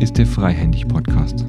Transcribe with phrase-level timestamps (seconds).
[0.00, 1.44] ist der Freihändig Podcast.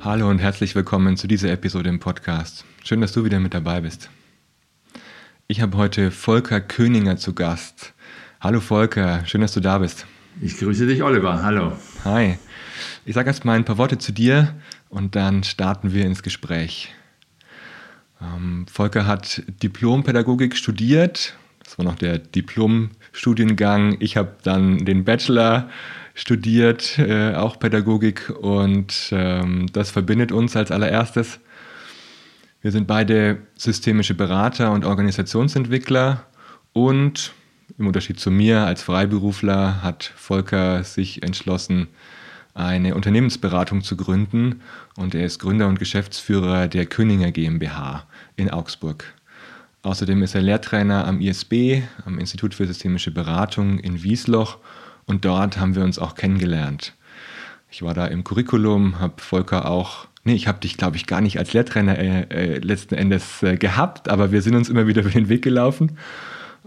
[0.00, 2.64] Hallo und herzlich willkommen zu dieser Episode im Podcast.
[2.82, 4.10] Schön, dass du wieder mit dabei bist.
[5.46, 7.94] Ich habe heute Volker Köninger zu Gast.
[8.40, 10.04] Hallo Volker, schön, dass du da bist.
[10.40, 11.44] Ich grüße dich, Oliver.
[11.44, 11.72] Hallo.
[12.04, 12.38] Hi.
[13.04, 14.56] Ich sage erst mal ein paar Worte zu dir
[14.88, 16.92] und dann starten wir ins Gespräch.
[18.20, 21.34] Ähm, Volker hat Diplompädagogik studiert.
[21.68, 23.98] Das war noch der Diplom-Studiengang.
[24.00, 25.68] Ich habe dann den Bachelor
[26.14, 28.30] studiert, äh, auch Pädagogik.
[28.30, 31.40] Und ähm, das verbindet uns als allererstes.
[32.62, 36.24] Wir sind beide systemische Berater und Organisationsentwickler
[36.72, 37.34] und
[37.76, 41.88] im Unterschied zu mir als Freiberufler hat Volker sich entschlossen,
[42.54, 44.62] eine Unternehmensberatung zu gründen
[44.96, 49.17] und er ist Gründer und Geschäftsführer der Köninger GmbH in Augsburg.
[49.82, 54.58] Außerdem ist er Lehrtrainer am ISB, am Institut für Systemische Beratung in Wiesloch
[55.06, 56.94] und dort haben wir uns auch kennengelernt.
[57.70, 61.22] Ich war da im Curriculum, habe Volker auch Nee, ich habe dich, glaube ich, gar
[61.22, 65.00] nicht als Lehrtrainer äh, äh, letzten Endes äh, gehabt, aber wir sind uns immer wieder
[65.00, 65.96] über den Weg gelaufen.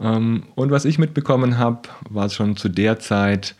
[0.02, 3.54] Ähm, und was ich mitbekommen habe, war schon zu der Zeit,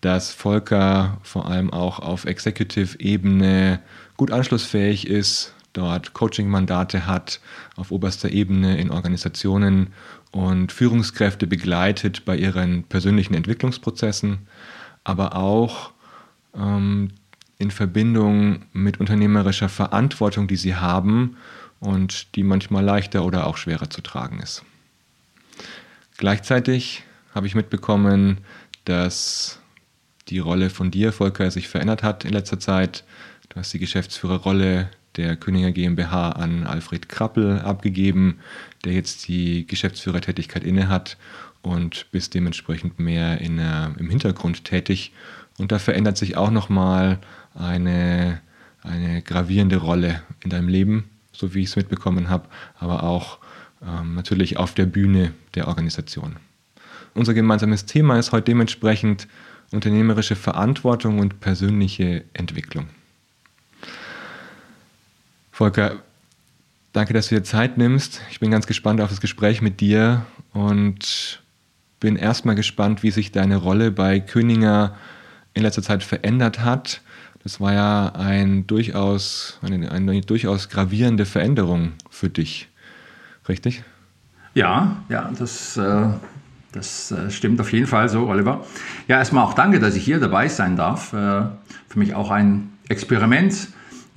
[0.00, 3.80] dass Volker vor allem auch auf Executive-Ebene
[4.16, 7.40] gut anschlussfähig ist, dort Coaching-Mandate hat,
[7.76, 9.94] auf oberster Ebene in Organisationen
[10.32, 14.48] und Führungskräfte begleitet bei ihren persönlichen Entwicklungsprozessen,
[15.04, 15.92] aber auch
[16.54, 17.12] ähm,
[17.58, 21.36] in Verbindung mit unternehmerischer Verantwortung, die sie haben
[21.78, 24.64] und die manchmal leichter oder auch schwerer zu tragen ist.
[26.16, 27.04] Gleichzeitig
[27.34, 28.38] habe ich mitbekommen,
[28.84, 29.60] dass
[30.28, 33.04] die Rolle von dir, Volker, sich verändert hat in letzter Zeit.
[33.48, 38.38] Du hast die Geschäftsführerrolle der Königer GmbH an Alfred Krappel abgegeben,
[38.84, 41.18] der jetzt die Geschäftsführertätigkeit innehat
[41.60, 45.12] und bist dementsprechend mehr in, äh, im Hintergrund tätig.
[45.58, 47.18] Und da verändert sich auch nochmal
[47.54, 48.40] eine,
[48.82, 52.48] eine gravierende Rolle in deinem Leben, so wie ich es mitbekommen habe,
[52.78, 53.38] aber auch
[53.82, 56.36] ähm, natürlich auf der Bühne der Organisation.
[57.14, 59.26] Unser gemeinsames Thema ist heute dementsprechend
[59.72, 62.86] unternehmerische Verantwortung und persönliche Entwicklung.
[65.58, 65.96] Volker,
[66.92, 68.20] danke, dass du dir Zeit nimmst.
[68.30, 71.42] Ich bin ganz gespannt auf das Gespräch mit dir und
[71.98, 74.96] bin erstmal gespannt, wie sich deine Rolle bei Köninger
[75.54, 77.00] in letzter Zeit verändert hat
[77.48, 82.68] das war ja ein durchaus, eine, eine durchaus gravierende Veränderung für dich,
[83.48, 83.84] richtig?
[84.54, 86.08] Ja, ja, das, äh,
[86.72, 88.66] das äh, stimmt auf jeden Fall so, Oliver.
[89.06, 91.12] Ja, erstmal auch danke, dass ich hier dabei sein darf.
[91.12, 91.16] Äh,
[91.88, 93.68] für mich auch ein Experiment,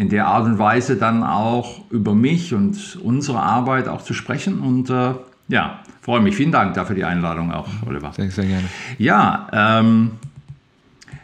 [0.02, 4.60] in der Art und Weise dann auch über mich und unsere Arbeit auch zu sprechen.
[4.60, 5.14] Und äh,
[5.48, 6.36] ja, freue mich.
[6.36, 8.12] Vielen Dank dafür die Einladung auch, Oliver.
[8.14, 8.68] Sehr, sehr gerne.
[8.98, 10.12] Ja, ähm,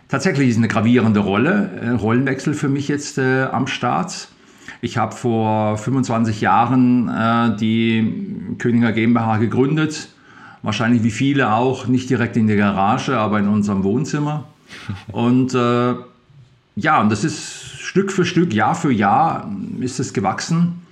[0.09, 4.29] Tatsächlich ist eine gravierende Rolle, äh, Rollenwechsel für mich jetzt äh, am Start.
[4.79, 10.07] Ich habe vor 25 Jahren äh, die Königer GmbH gegründet.
[10.61, 14.45] Wahrscheinlich wie viele auch, nicht direkt in der Garage, aber in unserem Wohnzimmer.
[15.11, 15.95] Und äh,
[16.77, 17.56] ja, und das ist
[17.97, 20.83] Stück für Stück, Jahr für Jahr ist es gewachsen.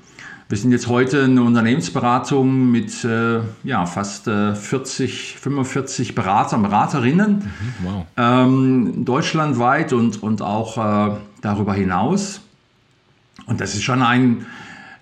[0.50, 7.32] Wir sind jetzt heute eine Unternehmensberatung mit äh, ja, fast äh, 40, 45 Beratern, Beraterinnen,
[7.34, 8.06] mhm, wow.
[8.18, 10.80] ähm, deutschlandweit und, und auch
[11.14, 12.42] äh, darüber hinaus.
[13.46, 14.48] Und das ist schon ein,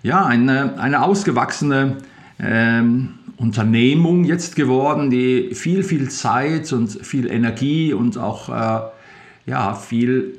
[0.02, 1.96] ja, eine, eine ausgewachsene
[2.38, 8.90] ähm, Unternehmung jetzt geworden, die viel, viel Zeit und viel Energie und auch äh,
[9.46, 10.38] ja, viel,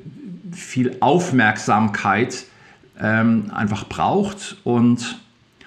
[0.56, 2.44] viel Aufmerksamkeit
[2.98, 5.20] ähm, einfach braucht und,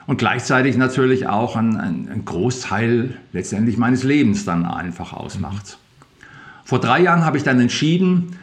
[0.08, 5.78] und gleichzeitig natürlich auch ein, ein, Großteil letztendlich meines Lebens dann einfach ausmacht.
[6.66, 8.36] Vor drei Jahren habe ich dann entschieden,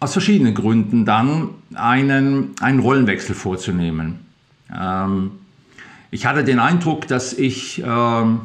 [0.00, 4.20] aus verschiedenen Gründen dann einen, einen Rollenwechsel vorzunehmen.
[4.72, 5.32] Ähm,
[6.10, 8.42] ich hatte den Eindruck, dass ich ähm,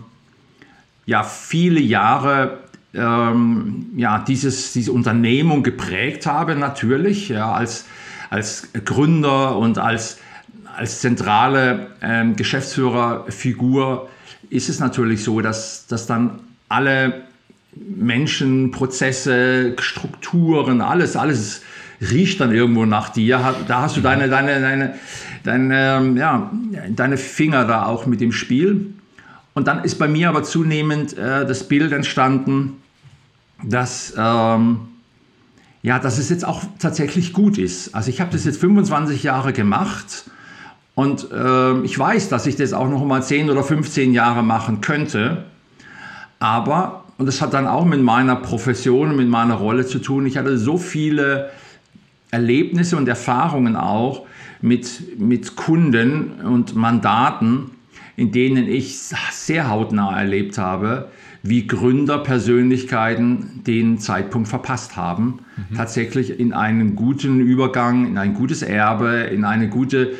[1.06, 2.62] ja viele Jahre
[2.94, 7.86] ähm, ja, dieses, diese Unternehmung geprägt habe, natürlich, ja, als,
[8.30, 10.19] als Gründer und als,
[10.75, 14.10] als zentrale ähm, Geschäftsführerfigur
[14.50, 17.24] ist es natürlich so, dass, dass dann alle
[17.75, 21.62] Menschen, Prozesse, Strukturen, alles, alles
[22.01, 23.56] riecht dann irgendwo nach dir.
[23.68, 24.95] Da hast du deine, deine, deine,
[25.44, 26.51] deine, ähm, ja,
[26.90, 28.94] deine Finger da auch mit im Spiel.
[29.54, 32.82] Und dann ist bei mir aber zunehmend äh, das Bild entstanden,
[33.65, 34.80] dass ähm,
[35.81, 37.94] ja, dass es jetzt auch tatsächlich gut ist.
[37.94, 40.25] Also ich habe das jetzt 25 Jahre gemacht
[40.95, 44.80] und äh, ich weiß, dass ich das auch noch mal 10 oder 15 Jahre machen
[44.80, 45.44] könnte.
[46.39, 50.38] Aber und das hat dann auch mit meiner Profession, mit meiner Rolle zu tun, ich
[50.38, 51.51] hatte so viele
[52.31, 54.25] Erlebnisse und Erfahrungen auch
[54.62, 57.71] mit, mit Kunden und Mandaten,
[58.15, 59.00] in denen ich
[59.31, 61.10] sehr hautnah erlebt habe,
[61.44, 65.75] wie Gründerpersönlichkeiten den Zeitpunkt verpasst haben, mhm.
[65.75, 70.13] tatsächlich in einen guten Übergang, in ein gutes Erbe, in eine gute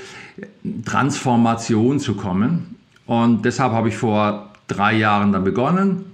[0.84, 2.76] Transformation zu kommen.
[3.06, 6.06] Und deshalb habe ich vor drei Jahren dann begonnen,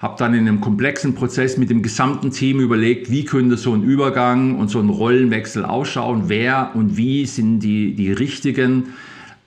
[0.00, 3.82] habe dann in einem komplexen Prozess mit dem gesamten Team überlegt, wie könnte so ein
[3.82, 8.94] Übergang und so ein Rollenwechsel ausschauen, wer und wie sind die, die richtigen.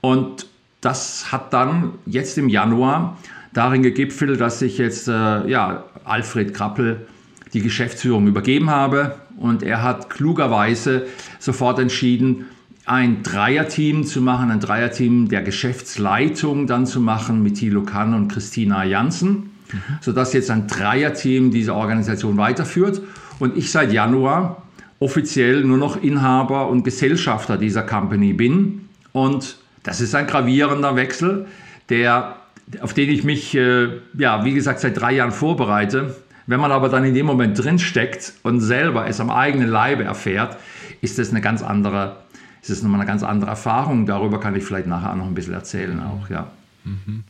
[0.02, 0.49] Und
[0.81, 3.18] das hat dann jetzt im Januar
[3.54, 7.08] darin gegipfelt, dass ich jetzt äh, ja, Alfred Krappel
[7.54, 11.08] die Geschäftsführung übergeben habe und er hat klugerweise
[11.40, 12.46] sofort entschieden,
[12.86, 18.30] ein Dreierteam zu machen, ein Dreierteam der Geschäftsleitung dann zu machen mit Thilo Kann und
[18.30, 19.32] Christina Janssen,
[19.72, 19.80] mhm.
[20.02, 23.02] sodass jetzt ein Dreierteam diese Organisation weiterführt
[23.40, 24.64] und ich seit Januar
[25.00, 31.48] offiziell nur noch Inhaber und Gesellschafter dieser Company bin und das ist ein gravierender Wechsel,
[31.90, 32.36] der
[32.81, 33.88] auf den ich mich, äh,
[34.18, 36.16] ja, wie gesagt, seit drei Jahren vorbereite.
[36.46, 40.58] Wenn man aber dann in dem Moment drinsteckt und selber es am eigenen Leibe erfährt,
[41.02, 42.18] ist das eine ganz andere,
[42.62, 44.06] ist das nochmal eine ganz andere Erfahrung.
[44.06, 46.48] Darüber kann ich vielleicht nachher noch ein bisschen erzählen auch, ja.
[46.84, 47.24] Mhm.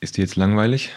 [0.00, 0.90] Ist die jetzt langweilig?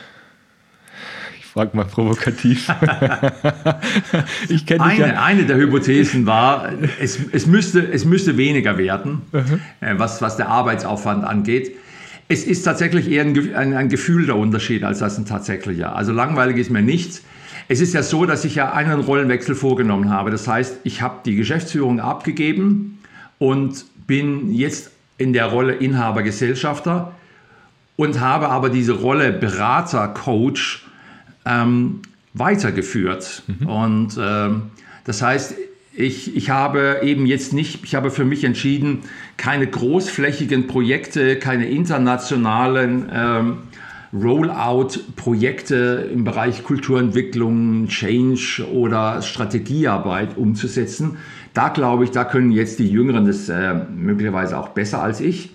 [1.54, 2.68] Ich frage mal provokativ.
[4.50, 5.22] ich eine, ja.
[5.22, 9.60] eine der Hypothesen war, es, es, müsste, es müsste weniger werden, mhm.
[10.00, 11.76] was, was der Arbeitsaufwand angeht.
[12.28, 15.96] Es ist tatsächlich eher ein, ein, ein Gefühl der Unterschied als das ein tatsächlicher.
[15.96, 17.22] Also langweilig ist mir nichts.
[17.68, 20.32] Es ist ja so, dass ich ja einen Rollenwechsel vorgenommen habe.
[20.32, 22.98] Das heißt, ich habe die Geschäftsführung abgegeben
[23.38, 24.90] und bin jetzt
[25.20, 27.14] in der Rolle Inhaber Gesellschafter
[27.96, 30.88] und habe aber diese Rolle Berater, Coach
[31.46, 32.02] ähm,
[32.34, 33.44] weitergeführt.
[33.48, 33.68] Mhm.
[33.68, 34.64] Und ähm,
[35.06, 35.56] das heißt,
[35.96, 39.00] ich, ich habe eben jetzt nicht, ich habe für mich entschieden,
[39.38, 43.58] keine großflächigen Projekte, keine internationalen ähm,
[44.14, 51.18] Rollout-Projekte im Bereich Kulturentwicklung, Change oder Strategiearbeit umzusetzen.
[51.54, 55.52] Da glaube ich, da können jetzt die Jüngeren das äh, möglicherweise auch besser als ich.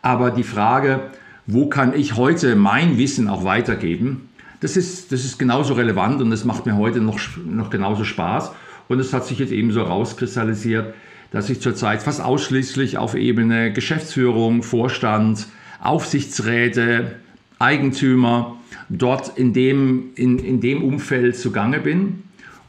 [0.00, 1.10] Aber die Frage,
[1.46, 4.28] wo kann ich heute mein Wissen auch weitergeben,
[4.62, 8.52] das ist, das ist genauso relevant und das macht mir heute noch, noch genauso Spaß.
[8.88, 10.94] Und es hat sich jetzt eben so rauskristallisiert,
[11.32, 15.48] dass ich zurzeit fast ausschließlich auf Ebene Geschäftsführung, Vorstand,
[15.80, 17.16] Aufsichtsräte,
[17.58, 18.56] Eigentümer
[18.88, 22.22] dort in dem, in, in dem Umfeld zugange bin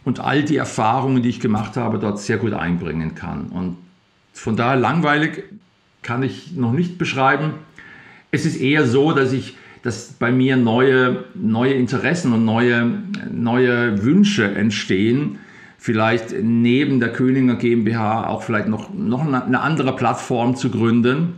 [0.03, 3.49] und all die Erfahrungen, die ich gemacht habe, dort sehr gut einbringen kann.
[3.49, 3.77] Und
[4.33, 5.43] von daher langweilig
[6.01, 7.53] kann ich noch nicht beschreiben.
[8.31, 14.03] Es ist eher so, dass ich dass bei mir neue, neue Interessen und neue, neue
[14.03, 15.37] Wünsche entstehen,
[15.77, 21.33] vielleicht neben der Köninger GmbH auch vielleicht noch, noch eine andere Plattform zu gründen,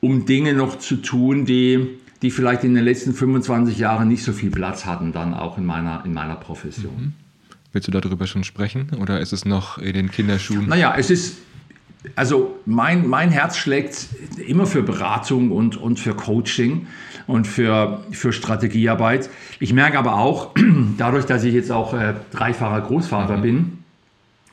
[0.00, 4.32] um Dinge noch zu tun, die, die vielleicht in den letzten 25 Jahren nicht so
[4.32, 6.92] viel Platz hatten, dann auch in meiner, in meiner Profession.
[6.96, 7.12] Mhm.
[7.72, 10.66] Willst du darüber schon sprechen oder ist es noch in den Kinderschuhen?
[10.66, 11.38] Naja, es ist,
[12.14, 14.08] also mein, mein Herz schlägt
[14.46, 16.86] immer für Beratung und, und für Coaching
[17.26, 19.28] und für, für Strategiearbeit.
[19.58, 20.50] Ich merke aber auch,
[20.98, 23.42] dadurch, dass ich jetzt auch äh, dreifacher Großvater mhm.
[23.42, 23.78] bin,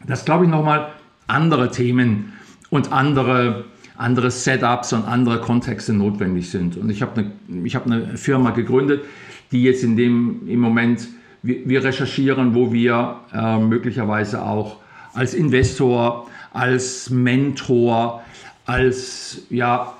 [0.07, 0.89] dass, glaube ich, nochmal
[1.27, 2.33] andere Themen
[2.69, 6.75] und andere, andere Setups und andere Kontexte notwendig sind.
[6.77, 9.03] Und ich habe eine, hab eine Firma gegründet,
[9.51, 11.07] die jetzt in dem, im Moment,
[11.43, 14.77] wir, wir recherchieren, wo wir äh, möglicherweise auch
[15.13, 18.23] als Investor, als Mentor,
[18.65, 19.93] als, ja,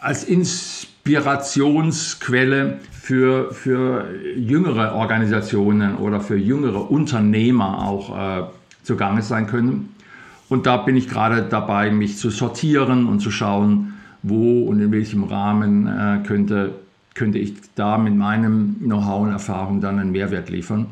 [0.00, 8.42] als Inspirationsquelle für, für jüngere Organisationen oder für jüngere Unternehmer auch äh,
[8.82, 9.94] zugange sein können.
[10.48, 14.90] Und da bin ich gerade dabei, mich zu sortieren und zu schauen, wo und in
[14.92, 16.74] welchem Rahmen äh, könnte,
[17.14, 20.86] könnte ich da mit meinem Know-how und Erfahrung dann einen Mehrwert liefern.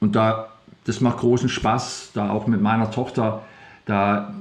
[0.00, 0.48] Und da,
[0.84, 3.42] das macht großen Spaß, da auch mit meiner Tochter
[3.88, 4.34] da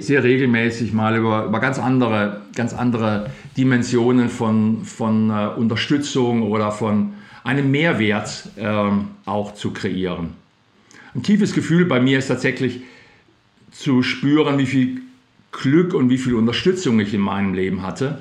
[0.00, 6.70] sehr regelmäßig mal über, über ganz, andere, ganz andere Dimensionen von, von äh, Unterstützung oder
[6.70, 8.90] von einem Mehrwert äh,
[9.24, 10.34] auch zu kreieren.
[11.14, 12.82] Ein tiefes Gefühl bei mir ist tatsächlich
[13.70, 15.00] zu spüren, wie viel
[15.50, 18.18] Glück und wie viel Unterstützung ich in meinem Leben hatte.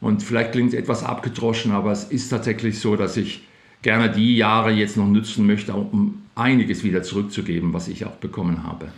[0.00, 3.46] Und vielleicht klingt es etwas abgedroschen, aber es ist tatsächlich so, dass ich
[3.82, 8.62] gerne die Jahre jetzt noch nützen möchte, um einiges wieder zurückzugeben, was ich auch bekommen
[8.64, 8.88] habe.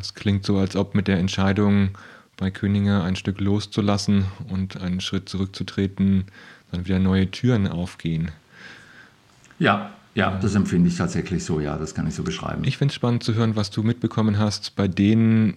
[0.00, 1.90] Es klingt so, als ob mit der Entscheidung
[2.36, 6.24] bei Königer ein Stück loszulassen und einen Schritt zurückzutreten,
[6.70, 8.30] dann wieder neue Türen aufgehen.
[9.58, 12.64] Ja, ja, das empfinde ich tatsächlich so, ja, das kann ich so beschreiben.
[12.64, 15.54] Ich finde es spannend zu hören, was du mitbekommen hast bei den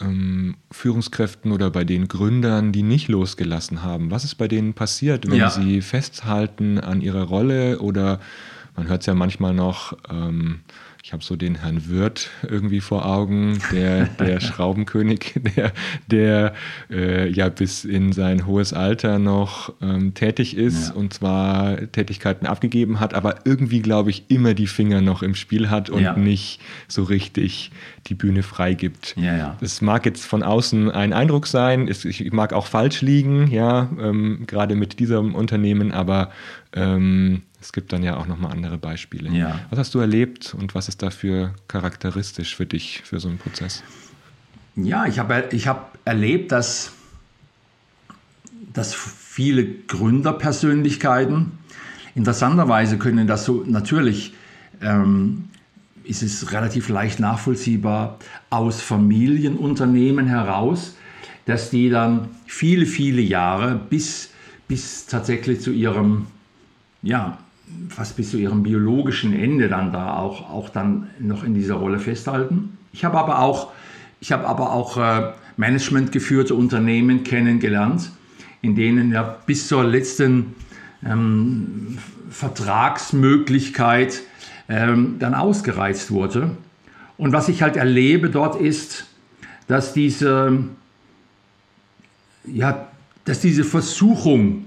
[0.00, 4.10] ähm, Führungskräften oder bei den Gründern, die nicht losgelassen haben.
[4.10, 5.50] Was ist bei denen passiert, wenn ja.
[5.50, 8.20] sie festhalten an ihrer Rolle oder
[8.76, 10.60] man hört es ja manchmal noch, ähm,
[11.06, 15.72] ich habe so den Herrn Wirth irgendwie vor Augen, der, der Schraubenkönig, der,
[16.08, 16.54] der
[16.90, 20.94] äh, ja bis in sein hohes Alter noch ähm, tätig ist ja.
[20.96, 25.70] und zwar Tätigkeiten abgegeben hat, aber irgendwie, glaube ich, immer die Finger noch im Spiel
[25.70, 26.16] hat und ja.
[26.16, 27.70] nicht so richtig
[28.08, 29.14] die Bühne freigibt.
[29.16, 29.56] Ja.
[29.60, 34.42] Das mag jetzt von außen ein Eindruck sein, ich mag auch falsch liegen, ja, ähm,
[34.48, 36.32] gerade mit diesem Unternehmen, aber
[36.76, 39.30] ähm, es gibt dann ja auch nochmal andere Beispiele.
[39.30, 39.60] Ja.
[39.70, 43.82] Was hast du erlebt und was ist dafür charakteristisch für dich, für so einen Prozess?
[44.76, 46.92] Ja, ich habe ich hab erlebt, dass,
[48.74, 51.52] dass viele Gründerpersönlichkeiten,
[52.14, 54.34] interessanterweise können das so natürlich,
[54.82, 55.48] ähm,
[56.04, 58.18] ist es relativ leicht nachvollziehbar,
[58.50, 60.94] aus Familienunternehmen heraus,
[61.46, 64.30] dass die dann viele, viele Jahre bis,
[64.68, 66.26] bis tatsächlich zu ihrem
[67.06, 67.38] ja,
[67.88, 71.98] fast bis zu ihrem biologischen Ende dann da auch, auch dann noch in dieser Rolle
[71.98, 72.76] festhalten.
[72.92, 73.72] Ich habe aber auch,
[74.20, 78.10] ich habe aber auch äh, managementgeführte Unternehmen kennengelernt,
[78.60, 80.54] in denen ja bis zur letzten
[81.04, 81.98] ähm,
[82.30, 84.22] Vertragsmöglichkeit
[84.68, 86.50] ähm, dann ausgereizt wurde.
[87.18, 89.06] Und was ich halt erlebe dort ist,
[89.68, 90.64] dass diese,
[92.46, 92.88] ja,
[93.24, 94.64] dass diese Versuchung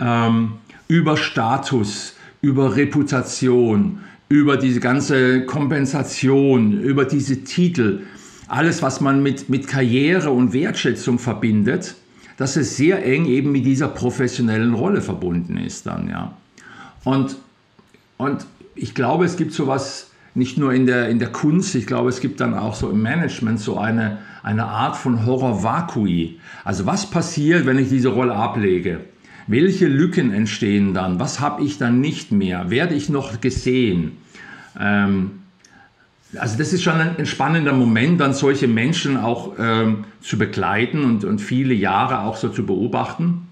[0.00, 0.52] ähm,
[0.88, 8.02] über Status, über Reputation, über diese ganze Kompensation, über diese Titel,
[8.48, 11.96] alles, was man mit, mit Karriere und Wertschätzung verbindet,
[12.36, 16.36] dass es sehr eng eben mit dieser professionellen Rolle verbunden ist dann, ja.
[17.04, 17.36] Und,
[18.16, 22.10] und ich glaube, es gibt sowas nicht nur in der, in der Kunst, ich glaube,
[22.10, 26.38] es gibt dann auch so im Management so eine, eine Art von Horror-Vakui.
[26.62, 29.00] Also was passiert, wenn ich diese Rolle ablege?
[29.46, 31.20] Welche Lücken entstehen dann?
[31.20, 32.70] Was habe ich dann nicht mehr?
[32.70, 34.16] Werde ich noch gesehen?
[34.78, 35.42] Ähm,
[36.36, 41.24] also das ist schon ein, spannender Moment, dann solche Menschen auch ähm, zu begleiten und,
[41.24, 43.48] und viele Jahre auch so zu beobachten.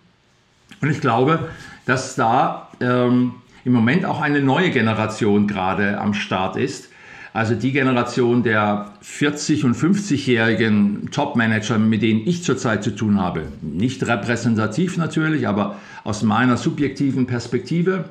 [0.81, 1.49] Und ich glaube,
[1.87, 3.35] dass da ähm,
[3.65, 6.91] im Moment auch eine neue Generation gerade am Start ist,
[7.35, 13.43] also die Generation der 40- und 50-jährigen Top-Manager, mit denen ich zurzeit zu tun habe.
[13.61, 18.05] Nicht repräsentativ natürlich, aber aus meiner subjektiven Perspektive.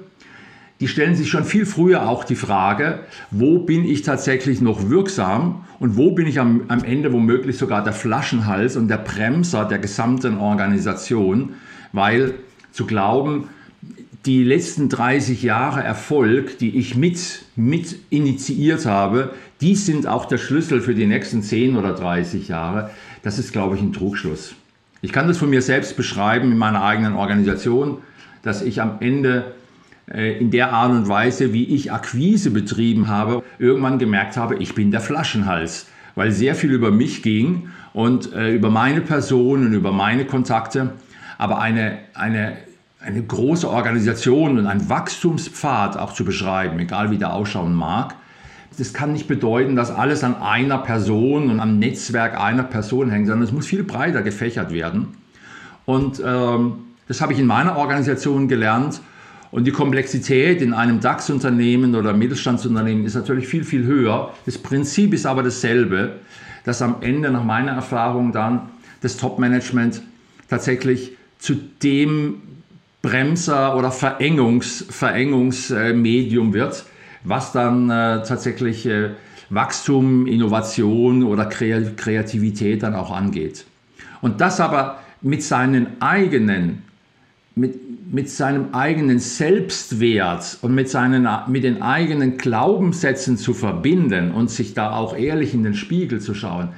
[0.81, 5.63] Die stellen sich schon viel früher auch die Frage, wo bin ich tatsächlich noch wirksam
[5.79, 9.79] und wo bin ich am, am Ende womöglich sogar der Flaschenhals und der Bremser der
[9.79, 11.53] gesamten Organisation,
[11.93, 12.33] weil
[12.73, 13.47] zu glauben,
[14.25, 20.37] die letzten 30 Jahre Erfolg, die ich mit, mit initiiert habe, die sind auch der
[20.37, 22.91] Schlüssel für die nächsten 10 oder 30 Jahre.
[23.21, 24.55] Das ist, glaube ich, ein Trugschluss.
[25.01, 27.97] Ich kann das von mir selbst beschreiben in meiner eigenen Organisation,
[28.43, 29.53] dass ich am Ende
[30.09, 34.73] äh, in der Art und Weise, wie ich Akquise betrieben habe, irgendwann gemerkt habe, ich
[34.73, 39.73] bin der Flaschenhals, weil sehr viel über mich ging und äh, über meine Person und
[39.73, 40.93] über meine Kontakte,
[41.37, 42.57] aber eine, eine
[43.03, 48.15] eine große Organisation und ein Wachstumspfad auch zu beschreiben, egal wie der ausschauen mag,
[48.77, 53.27] das kann nicht bedeuten, dass alles an einer Person und am Netzwerk einer Person hängt,
[53.27, 55.09] sondern es muss viel breiter gefächert werden.
[55.85, 56.75] Und ähm,
[57.07, 59.01] das habe ich in meiner Organisation gelernt.
[59.51, 64.33] Und die Komplexität in einem DAX-Unternehmen oder Mittelstandsunternehmen ist natürlich viel, viel höher.
[64.47, 66.13] Das Prinzip ist aber dasselbe,
[66.63, 68.61] dass am Ende nach meiner Erfahrung dann
[69.01, 70.01] das Top-Management
[70.49, 72.41] tatsächlich zu dem
[73.03, 76.85] Bremser oder Verengungs, Verengungsmedium wird,
[77.23, 79.11] was dann äh, tatsächlich äh,
[79.49, 83.65] Wachstum, Innovation oder Kreativität dann auch angeht.
[84.21, 86.83] Und das aber mit seinen eigenen,
[87.55, 94.49] mit, mit seinem eigenen Selbstwert und mit, seinen, mit den eigenen Glaubenssätzen zu verbinden und
[94.49, 96.69] sich da auch ehrlich in den Spiegel zu schauen,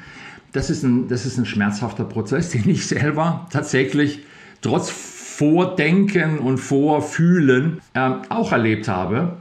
[0.54, 4.24] das ist ein, das ist ein schmerzhafter Prozess, den ich selber tatsächlich
[4.62, 4.90] trotz
[5.38, 9.34] Vordenken und Vorfühlen äh, auch erlebt habe,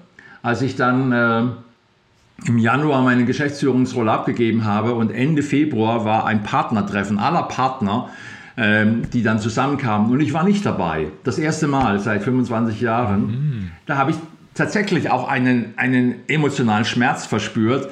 [0.42, 6.42] als ich dann äh, im Januar meine Geschäftsführungsrolle abgegeben habe und Ende Februar war ein
[6.42, 8.08] Partnertreffen aller Partner,
[8.56, 11.12] ähm, die dann zusammenkamen und ich war nicht dabei.
[11.22, 13.26] Das erste Mal seit 25 Jahren.
[13.26, 13.70] Mhm.
[13.86, 14.16] Da habe ich
[14.54, 17.88] tatsächlich auch einen, einen emotionalen Schmerz verspürt,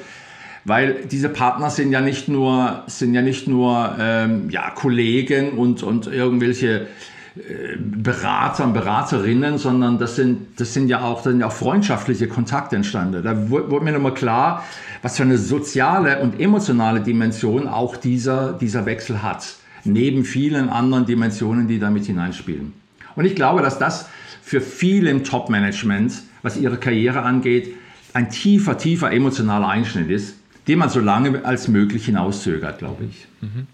[0.65, 5.83] weil diese Partner sind ja nicht nur, sind ja nicht nur ähm, ja, Kollegen und,
[5.83, 6.87] und irgendwelche
[7.35, 13.23] Beratern, Beraterinnen, sondern das sind, das sind ja auch, sind ja auch freundschaftliche Kontakte entstanden.
[13.23, 14.63] Da wurde mir nochmal klar,
[15.01, 21.07] was für eine soziale und emotionale Dimension auch dieser, dieser Wechsel hat, neben vielen anderen
[21.07, 22.73] Dimensionen, die damit hineinspielen.
[23.15, 24.07] Und ich glaube, dass das
[24.43, 27.75] für viele im Top-Management, was ihre Karriere angeht,
[28.13, 30.35] ein tiefer, tiefer emotionaler Einschnitt ist,
[30.67, 33.27] den man so lange als möglich hinauszögert, glaube ich.
[33.41, 33.67] Mhm.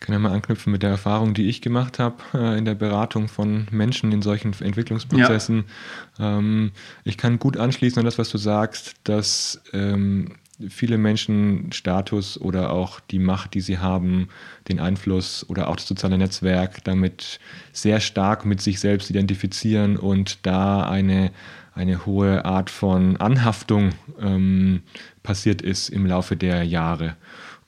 [0.00, 2.74] Ich kann ja mal anknüpfen mit der Erfahrung, die ich gemacht habe äh, in der
[2.74, 5.64] Beratung von Menschen in solchen Entwicklungsprozessen.
[6.18, 6.38] Ja.
[6.38, 6.72] Ähm,
[7.04, 10.36] ich kann gut anschließen an das, was du sagst, dass ähm,
[10.70, 14.28] viele Menschen Status oder auch die Macht, die sie haben,
[14.68, 17.38] den Einfluss oder auch das soziale Netzwerk damit
[17.72, 21.30] sehr stark mit sich selbst identifizieren und da eine,
[21.74, 24.82] eine hohe Art von Anhaftung ähm,
[25.22, 27.16] passiert ist im Laufe der Jahre.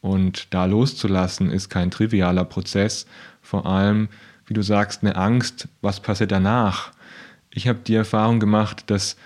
[0.02, 3.06] Und da loszulassen ist kein trivialer Prozess.
[3.40, 4.08] Vor allem,
[4.46, 6.92] wie du sagst, eine Angst, was passiert danach.
[7.50, 9.16] Ich habe die Erfahrung gemacht, dass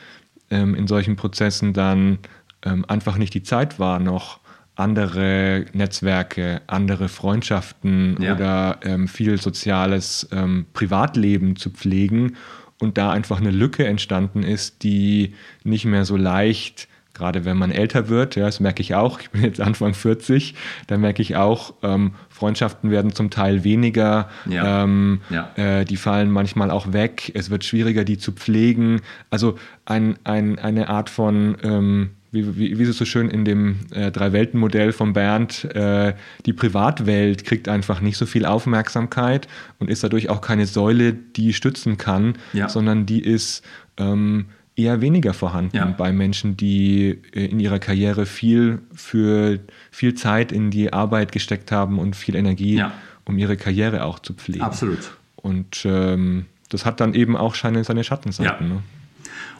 [0.50, 2.18] ähm, in solchen Prozessen dann
[2.62, 4.38] ähm, einfach nicht die Zeit war, noch
[4.74, 8.34] andere Netzwerke, andere Freundschaften ja.
[8.34, 12.36] oder ähm, viel soziales ähm, Privatleben zu pflegen
[12.78, 17.70] und da einfach eine Lücke entstanden ist, die nicht mehr so leicht gerade wenn man
[17.70, 20.54] älter wird, ja, das merke ich auch, ich bin jetzt Anfang 40,
[20.86, 24.84] da merke ich auch, ähm, Freundschaften werden zum Teil weniger, ja.
[24.84, 25.50] Ähm, ja.
[25.56, 29.00] Äh, die fallen manchmal auch weg, es wird schwieriger, die zu pflegen.
[29.30, 33.44] Also ein, ein, eine Art von, ähm, wie, wie, wie ist es so schön in
[33.44, 39.88] dem äh, Drei-Welten-Modell von Bernd, äh, die Privatwelt kriegt einfach nicht so viel Aufmerksamkeit und
[39.88, 42.68] ist dadurch auch keine Säule, die stützen kann, ja.
[42.68, 43.64] sondern die ist
[43.96, 44.46] ähm,
[44.76, 45.86] eher weniger vorhanden ja.
[45.86, 49.58] bei Menschen, die äh, in ihrer Karriere viel für
[49.90, 52.92] viel Zeit in die Arbeit gesteckt haben und viel Energie, ja.
[53.24, 54.62] um ihre Karriere auch zu pflegen.
[54.62, 55.16] Absolut.
[55.36, 58.68] Und ähm, das hat dann eben auch seine, seine Schattenseiten.
[58.68, 58.74] Ja.
[58.74, 58.82] Ne?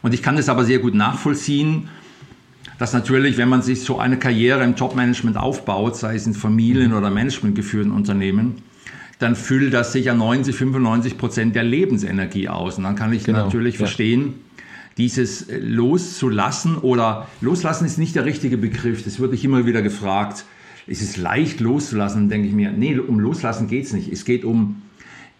[0.01, 1.89] Und ich kann das aber sehr gut nachvollziehen,
[2.77, 6.91] dass natürlich, wenn man sich so eine Karriere im Top-Management aufbaut, sei es in Familien-
[6.91, 6.97] mhm.
[6.97, 8.61] oder managementgeführten Unternehmen,
[9.17, 12.77] dann füllt das sicher 90, 95 Prozent der Lebensenergie aus.
[12.77, 13.45] Und dann kann ich genau.
[13.45, 14.35] natürlich verstehen,
[14.97, 19.03] dieses loszulassen oder loslassen ist nicht der richtige Begriff.
[19.03, 20.45] Das würde ich immer wieder gefragt.
[20.87, 24.11] Es ist leicht loszulassen, denke ich mir, nee, um loslassen geht es nicht.
[24.11, 24.81] Es geht um,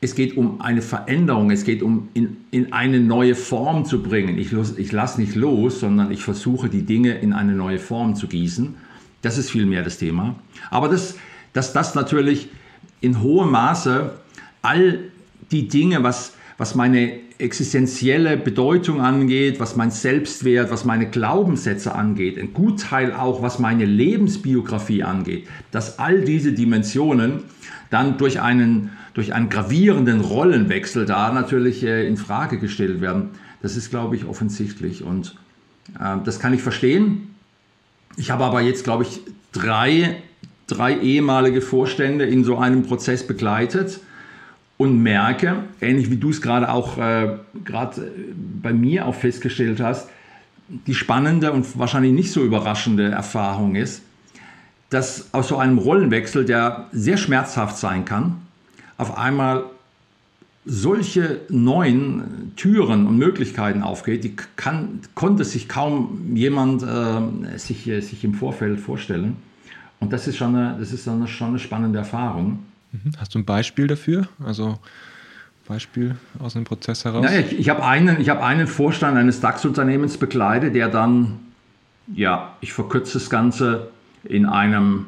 [0.01, 4.37] es geht um eine Veränderung, es geht um in, in eine neue Form zu bringen.
[4.37, 8.27] Ich, ich lasse nicht los, sondern ich versuche die Dinge in eine neue Form zu
[8.27, 8.75] gießen.
[9.21, 10.35] Das ist vielmehr das Thema.
[10.69, 11.15] Aber dass
[11.53, 12.49] das, das natürlich
[13.01, 14.11] in hohem Maße
[14.61, 14.99] all
[15.51, 22.37] die Dinge, was, was meine existenzielle Bedeutung angeht, was mein Selbstwert, was meine Glaubenssätze angeht,
[22.39, 27.43] ein Gutteil auch, was meine Lebensbiografie angeht, dass all diese Dimensionen
[27.91, 33.29] dann durch einen, durch einen gravierenden Rollenwechsel da natürlich äh, in Frage gestellt werden.
[33.61, 35.35] Das ist, glaube ich, offensichtlich und
[35.99, 37.35] äh, das kann ich verstehen.
[38.17, 40.23] Ich habe aber jetzt, glaube ich, drei,
[40.65, 43.99] drei ehemalige Vorstände in so einem Prozess begleitet
[44.77, 48.09] und merke, ähnlich wie du es gerade auch äh, gerade äh,
[48.61, 50.09] bei mir auch festgestellt hast,
[50.69, 54.01] die spannende und wahrscheinlich nicht so überraschende Erfahrung ist,
[54.89, 58.41] dass aus so einem Rollenwechsel, der sehr schmerzhaft sein kann,
[58.97, 59.65] auf einmal
[60.65, 68.01] solche neuen Türen und Möglichkeiten aufgeht, die kann, konnte sich kaum jemand äh, sich, äh,
[68.01, 69.37] sich im Vorfeld vorstellen.
[69.99, 72.59] Und das ist schon eine, das ist schon eine spannende Erfahrung.
[72.91, 73.11] Mhm.
[73.17, 74.27] Hast du ein Beispiel dafür?
[74.43, 74.79] Also
[75.67, 77.25] Beispiel aus dem Prozess heraus?
[77.25, 81.39] Ja, ich, ich habe einen, hab einen Vorstand eines DAX-Unternehmens begleitet, der dann,
[82.13, 83.89] ja, ich verkürze das Ganze,
[84.23, 85.07] in einem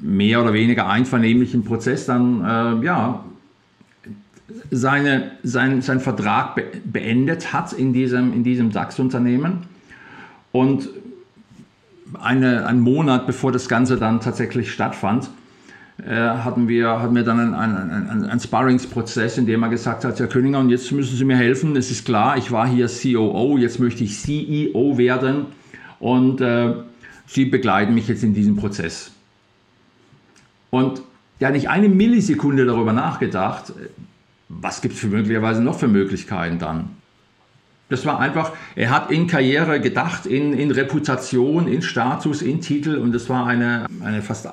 [0.00, 3.24] mehr oder weniger einvernehmlichen Prozess dann, äh, ja,
[4.70, 9.66] seine, sein, sein Vertrag be beendet hat in diesem, in diesem DAX-Unternehmen.
[10.52, 10.88] Und
[12.20, 15.30] eine, einen Monat bevor das Ganze dann tatsächlich stattfand,
[16.12, 20.18] hatten, wir, hatten wir dann einen, einen, einen, einen Sparringsprozess, in dem er gesagt hat,
[20.20, 21.76] Herr Köninger, und jetzt müssen Sie mir helfen.
[21.76, 25.46] Es ist klar, ich war hier COO, jetzt möchte ich CEO werden
[26.00, 26.74] und äh,
[27.26, 29.12] Sie begleiten mich jetzt in diesem Prozess.
[30.70, 31.02] Und
[31.40, 33.72] der hat nicht eine Millisekunde darüber nachgedacht,
[34.48, 36.90] was gibt es für möglicherweise noch für Möglichkeiten dann.
[37.90, 42.96] Das war einfach, er hat in Karriere gedacht, in, in Reputation, in Status, in Titel
[42.96, 44.48] und das war eine, eine fast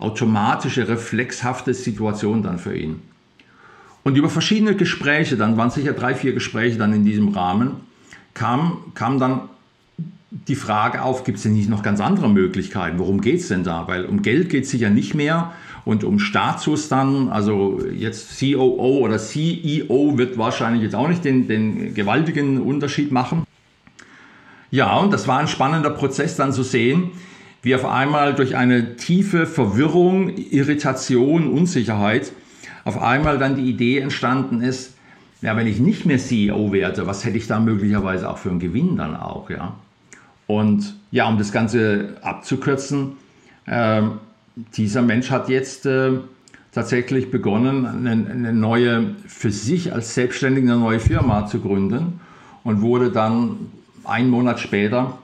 [0.00, 3.02] automatische, reflexhafte Situation dann für ihn.
[4.02, 7.72] Und über verschiedene Gespräche, dann waren sicher drei, vier Gespräche dann in diesem Rahmen,
[8.34, 9.42] kam, kam dann
[10.30, 12.98] die Frage auf, gibt es denn nicht noch ganz andere Möglichkeiten?
[12.98, 13.88] Worum geht es denn da?
[13.88, 15.52] Weil um Geld geht es sicher nicht mehr
[15.84, 17.28] und um Status dann.
[17.28, 23.44] Also jetzt COO oder CEO wird wahrscheinlich jetzt auch nicht den, den gewaltigen Unterschied machen.
[24.70, 27.10] Ja, und das war ein spannender Prozess dann zu sehen,
[27.62, 32.32] wie auf einmal durch eine tiefe Verwirrung, Irritation, Unsicherheit
[32.84, 34.94] auf einmal dann die Idee entstanden ist,
[35.42, 38.58] ja, wenn ich nicht mehr CEO werde, was hätte ich da möglicherweise auch für einen
[38.58, 39.74] Gewinn dann auch, ja.
[40.46, 43.12] Und ja, um das Ganze abzukürzen,
[43.66, 44.02] äh,
[44.76, 46.12] dieser Mensch hat jetzt äh,
[46.72, 52.20] tatsächlich begonnen, eine, eine, neue, für sich als Selbstständiger eine neue Firma zu gründen
[52.64, 53.70] und wurde dann
[54.04, 55.18] einen Monat später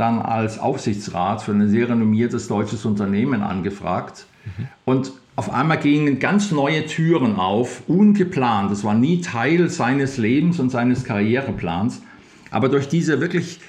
[0.00, 4.26] dann als Aufsichtsrat für ein sehr renommiertes deutsches Unternehmen angefragt.
[4.44, 4.68] Mhm.
[4.84, 8.70] Und auf einmal gingen ganz neue Türen auf, ungeplant.
[8.70, 12.02] Das war nie Teil seines Lebens und seines Karriereplans.
[12.50, 13.60] Aber durch diese wirklich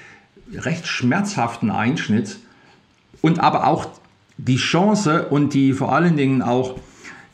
[0.52, 2.38] recht schmerzhaften Einschnitt
[3.20, 3.86] und aber auch
[4.38, 6.76] die Chance und die vor allen Dingen auch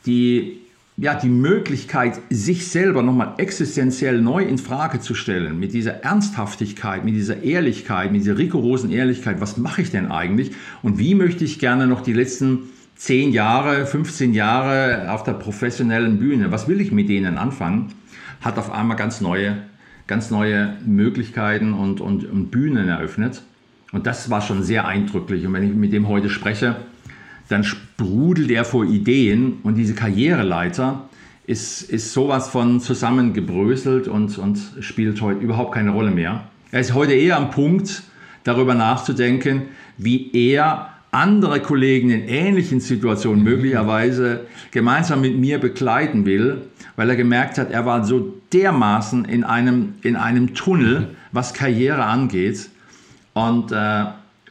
[0.05, 0.59] die,
[1.01, 7.05] ja, die Möglichkeit, sich selber nochmal existenziell neu in Frage zu stellen, mit dieser Ernsthaftigkeit,
[7.05, 11.45] mit dieser Ehrlichkeit, mit dieser rigorosen Ehrlichkeit, was mache ich denn eigentlich und wie möchte
[11.45, 16.81] ich gerne noch die letzten 10 Jahre, 15 Jahre auf der professionellen Bühne, was will
[16.81, 17.93] ich mit denen anfangen,
[18.41, 19.57] hat auf einmal ganz neue,
[20.05, 23.41] ganz neue Möglichkeiten und, und, und Bühnen eröffnet.
[23.93, 25.45] Und das war schon sehr eindrücklich.
[25.47, 26.75] Und wenn ich mit dem heute spreche,
[27.49, 31.09] dann sprudelt er vor Ideen und diese Karriereleiter
[31.45, 36.43] ist, ist sowas von zusammengebröselt und, und spielt heute überhaupt keine Rolle mehr.
[36.71, 38.03] Er ist heute eher am Punkt,
[38.43, 39.63] darüber nachzudenken,
[39.97, 46.61] wie er andere Kollegen in ähnlichen Situationen möglicherweise gemeinsam mit mir begleiten will,
[46.95, 52.03] weil er gemerkt hat, er war so dermaßen in einem, in einem Tunnel, was Karriere
[52.03, 52.69] angeht
[53.33, 54.05] und, äh,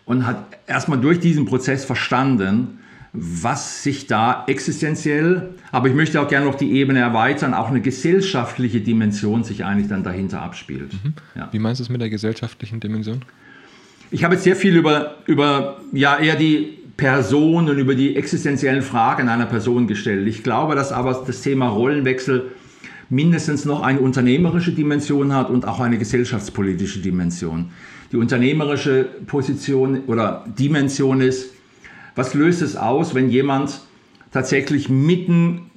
[0.05, 2.78] und hat erstmal durch diesen Prozess verstanden,
[3.13, 7.81] was sich da existenziell, aber ich möchte auch gerne noch die Ebene erweitern, auch eine
[7.81, 10.93] gesellschaftliche Dimension sich eigentlich dann dahinter abspielt.
[10.93, 11.15] Mhm.
[11.35, 11.49] Ja.
[11.51, 13.23] Wie meinst du es mit der gesellschaftlichen Dimension?
[14.11, 18.83] Ich habe jetzt sehr viel über, über ja, eher die Person und über die existenziellen
[18.83, 20.27] Fragen einer Person gestellt.
[20.27, 22.53] Ich glaube, dass aber das Thema Rollenwechsel
[23.11, 27.71] mindestens noch eine unternehmerische Dimension hat und auch eine gesellschaftspolitische Dimension.
[28.13, 31.55] Die unternehmerische Position oder Dimension ist,
[32.19, 33.81] was löst es aus, wenn jemand
[34.33, 35.71] tatsächlich mitten,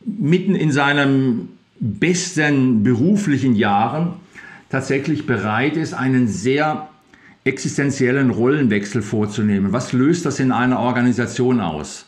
[0.00, 4.14] mitten in seinen besten beruflichen Jahren
[4.70, 6.88] tatsächlich bereit ist, einen sehr
[7.44, 9.74] existenziellen Rollenwechsel vorzunehmen.
[9.74, 12.06] Was löst das in einer Organisation aus?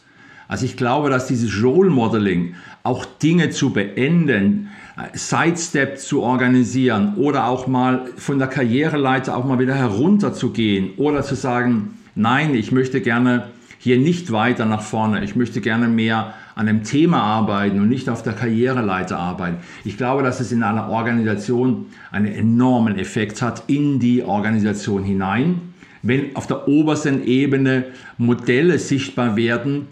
[0.48, 4.70] Also ich glaube, dass dieses Role Modeling, auch Dinge zu beenden,
[5.12, 11.34] Sidestep zu organisieren oder auch mal von der Karriereleiter auch mal wieder herunterzugehen oder zu
[11.34, 16.68] sagen, nein, ich möchte gerne hier nicht weiter nach vorne, ich möchte gerne mehr an
[16.68, 19.58] einem Thema arbeiten und nicht auf der Karriereleiter arbeiten.
[19.84, 25.60] Ich glaube, dass es in einer Organisation einen enormen Effekt hat in die Organisation hinein,
[26.02, 27.84] wenn auf der obersten Ebene
[28.18, 29.88] Modelle sichtbar werden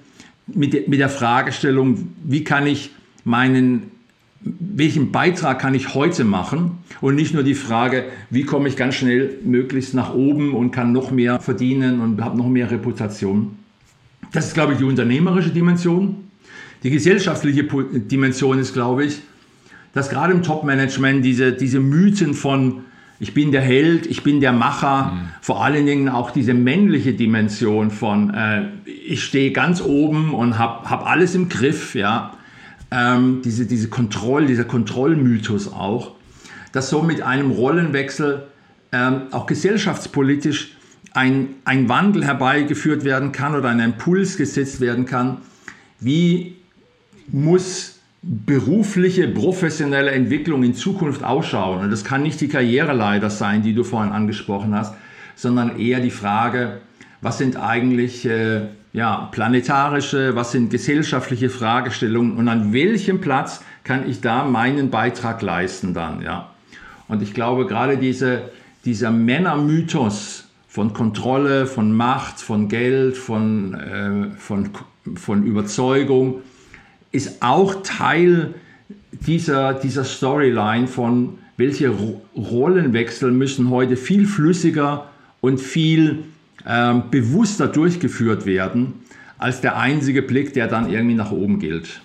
[0.47, 2.91] mit, mit der Fragestellung, wie kann ich
[3.25, 3.92] meinen
[4.45, 8.97] welchen Beitrag kann ich heute machen und nicht nur die Frage, wie komme ich ganz
[8.97, 13.57] schnell möglichst nach oben und kann noch mehr verdienen und habe noch mehr Reputation.
[14.33, 16.25] Das ist, glaube ich, die unternehmerische Dimension.
[16.83, 19.23] Die gesellschaftliche Dimension ist, glaube ich,
[19.93, 22.83] dass gerade im Top-Management diese, diese Mythen von
[23.21, 25.29] ich bin der Held, ich bin der Macher, mhm.
[25.41, 28.65] vor allen Dingen auch diese männliche Dimension von äh,
[29.07, 32.33] ich stehe ganz oben und habe hab alles im Griff, ja,
[32.93, 36.15] ähm, diese, diese Kontroll, dieser Kontrollmythos auch,
[36.73, 38.45] dass so mit einem Rollenwechsel
[38.93, 40.77] ähm, auch gesellschaftspolitisch
[41.15, 45.39] ein, ein Wandel herbeigeführt werden kann oder ein Impuls gesetzt werden kann,
[46.01, 46.57] wie
[47.29, 51.85] muss berufliche, professionelle Entwicklung in Zukunft ausschauen.
[51.85, 54.95] Und das kann nicht die Karriereleiter sein, die du vorhin angesprochen hast,
[55.35, 56.81] sondern eher die Frage,
[57.21, 64.09] was sind eigentlich äh, ja, planetarische, was sind gesellschaftliche Fragestellungen und an welchem Platz kann
[64.09, 66.23] ich da meinen Beitrag leisten dann.
[66.23, 66.51] Ja?
[67.09, 68.51] Und ich glaube, gerade diese,
[68.85, 74.71] dieser Männermythos von Kontrolle, von Macht, von Geld, von, äh, von,
[75.15, 76.43] von Überzeugung,
[77.13, 78.55] ist auch Teil
[79.11, 81.93] dieser, dieser Storyline von, welche
[82.35, 86.25] Rollenwechsel müssen heute viel flüssiger und viel
[86.67, 88.95] ähm, bewusster durchgeführt werden,
[89.39, 92.01] als der einzige Blick, der dann irgendwie nach oben gilt.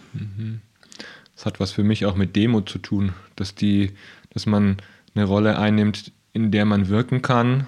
[1.35, 3.91] Das hat was für mich auch mit Demo zu tun, dass, die,
[4.31, 4.77] dass man
[5.13, 7.67] eine Rolle einnimmt, in der man wirken kann,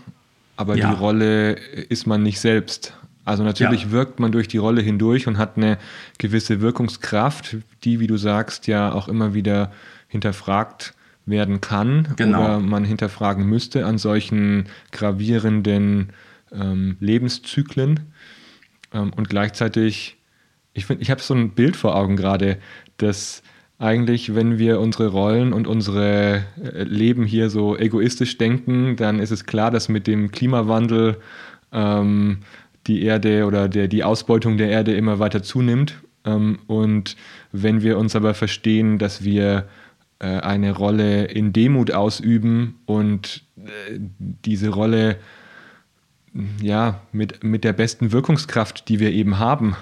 [0.57, 0.89] aber ja.
[0.89, 2.93] die Rolle ist man nicht selbst.
[3.25, 3.91] Also natürlich ja.
[3.91, 5.77] wirkt man durch die Rolle hindurch und hat eine
[6.17, 9.71] gewisse Wirkungskraft, die, wie du sagst, ja auch immer wieder
[10.07, 10.95] hinterfragt
[11.27, 12.39] werden kann genau.
[12.43, 16.09] oder man hinterfragen müsste an solchen gravierenden
[16.53, 18.11] ähm, Lebenszyklen.
[18.93, 20.17] Ähm, und gleichzeitig,
[20.73, 22.57] ich finde, ich habe so ein Bild vor Augen gerade,
[22.97, 23.43] dass
[23.77, 29.31] eigentlich, wenn wir unsere Rollen und unsere äh, Leben hier so egoistisch denken, dann ist
[29.31, 31.17] es klar, dass mit dem Klimawandel
[31.71, 32.39] ähm,
[32.87, 36.01] die Erde oder der, die Ausbeutung der Erde immer weiter zunimmt.
[36.25, 37.15] Ähm, und
[37.53, 39.69] wenn wir uns aber verstehen, dass wir
[40.19, 43.99] äh, eine Rolle in Demut ausüben und äh,
[44.45, 45.17] diese Rolle
[46.61, 49.75] ja, mit, mit der besten Wirkungskraft, die wir eben haben,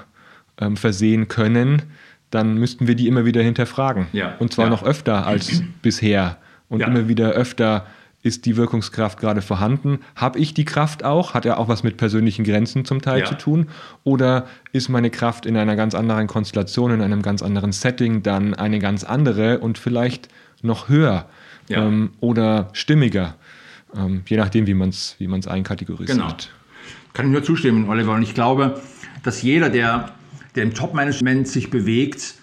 [0.59, 1.83] ähm, versehen können,
[2.31, 4.07] dann müssten wir die immer wieder hinterfragen.
[4.13, 4.71] Ja, und zwar ja.
[4.71, 6.37] noch öfter als bisher.
[6.69, 6.87] Und ja.
[6.87, 7.85] immer wieder öfter
[8.23, 9.99] ist die Wirkungskraft gerade vorhanden?
[10.15, 11.33] Habe ich die Kraft auch?
[11.33, 13.69] Hat er auch was mit persönlichen Grenzen zum Teil zu tun?
[14.03, 18.53] Oder ist meine Kraft in einer ganz anderen Konstellation, in einem ganz anderen Setting dann
[18.53, 20.27] eine ganz andere und vielleicht
[20.61, 21.27] noch höher
[21.69, 23.35] ähm, oder stimmiger?
[23.97, 26.17] Ähm, je nachdem, wie man es wie man's einkategorisiert.
[26.17, 26.33] Genau.
[27.13, 28.13] Kann ich nur zustimmen, Oliver.
[28.13, 28.79] Und ich glaube,
[29.23, 30.13] dass jeder, der
[30.57, 32.33] der im Top-Management sich bewegt,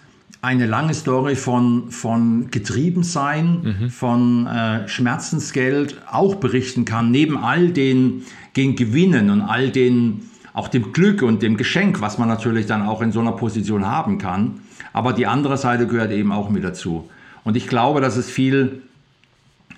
[0.41, 3.89] eine lange Story von, von Getriebensein, mhm.
[3.89, 8.23] von äh, Schmerzensgeld auch berichten kann, neben all den,
[8.55, 12.83] den Gewinnen und all den, auch dem Glück und dem Geschenk, was man natürlich dann
[12.83, 14.61] auch in so einer Position haben kann.
[14.93, 17.09] Aber die andere Seite gehört eben auch mit dazu.
[17.43, 18.81] Und ich glaube, dass es viel,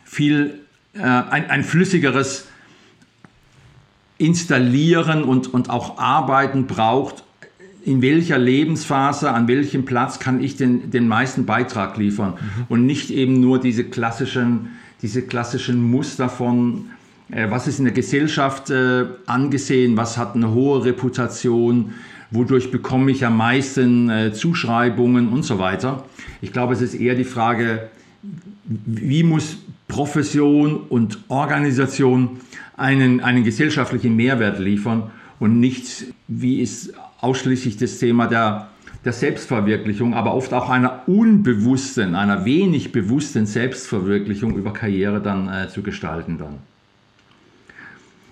[0.03, 0.59] viel
[0.97, 2.47] äh, ein, ein flüssigeres
[4.17, 7.23] Installieren und, und auch Arbeiten braucht,
[7.85, 12.65] in welcher Lebensphase, an welchem Platz kann ich den, den meisten Beitrag liefern mhm.
[12.67, 16.87] und nicht eben nur diese klassischen, diese klassischen Muster von,
[17.29, 21.93] äh, was ist in der Gesellschaft äh, angesehen, was hat eine hohe Reputation,
[22.31, 26.03] wodurch bekomme ich am meisten äh, Zuschreibungen und so weiter.
[26.41, 27.89] Ich glaube, es ist eher die Frage,
[28.65, 32.41] wie muss Profession und Organisation
[32.75, 38.69] einen, einen gesellschaftlichen Mehrwert liefern und nicht, wie ist ausschließlich das Thema der,
[39.05, 45.69] der Selbstverwirklichung, aber oft auch einer unbewussten, einer wenig bewussten Selbstverwirklichung über Karriere dann äh,
[45.69, 46.57] zu gestalten dann.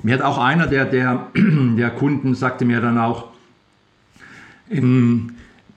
[0.03, 3.29] Mir hat auch einer der, der, der Kunden sagte mir dann auch,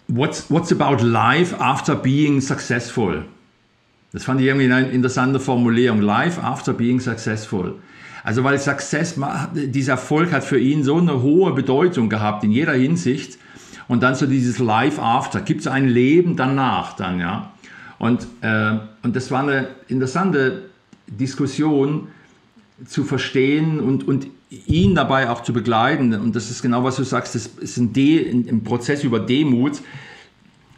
[0.08, 3.24] what's, what's about life after being successful?
[4.18, 6.00] Das fand ich irgendwie eine interessante Formulierung.
[6.00, 7.76] Life after being successful.
[8.24, 9.14] Also weil Success,
[9.54, 13.38] dieser Erfolg hat für ihn so eine hohe Bedeutung gehabt in jeder Hinsicht.
[13.87, 15.40] Und dann so dieses Life After.
[15.40, 17.52] Gibt es ein Leben danach dann, ja?
[18.00, 20.64] Und, äh, und das war eine interessante
[21.07, 22.09] Diskussion
[22.85, 24.26] zu verstehen und, und
[24.66, 26.12] ihn dabei auch zu begleiten.
[26.12, 29.81] Und das ist genau, was du sagst, das ist ein, De ein Prozess über Demut.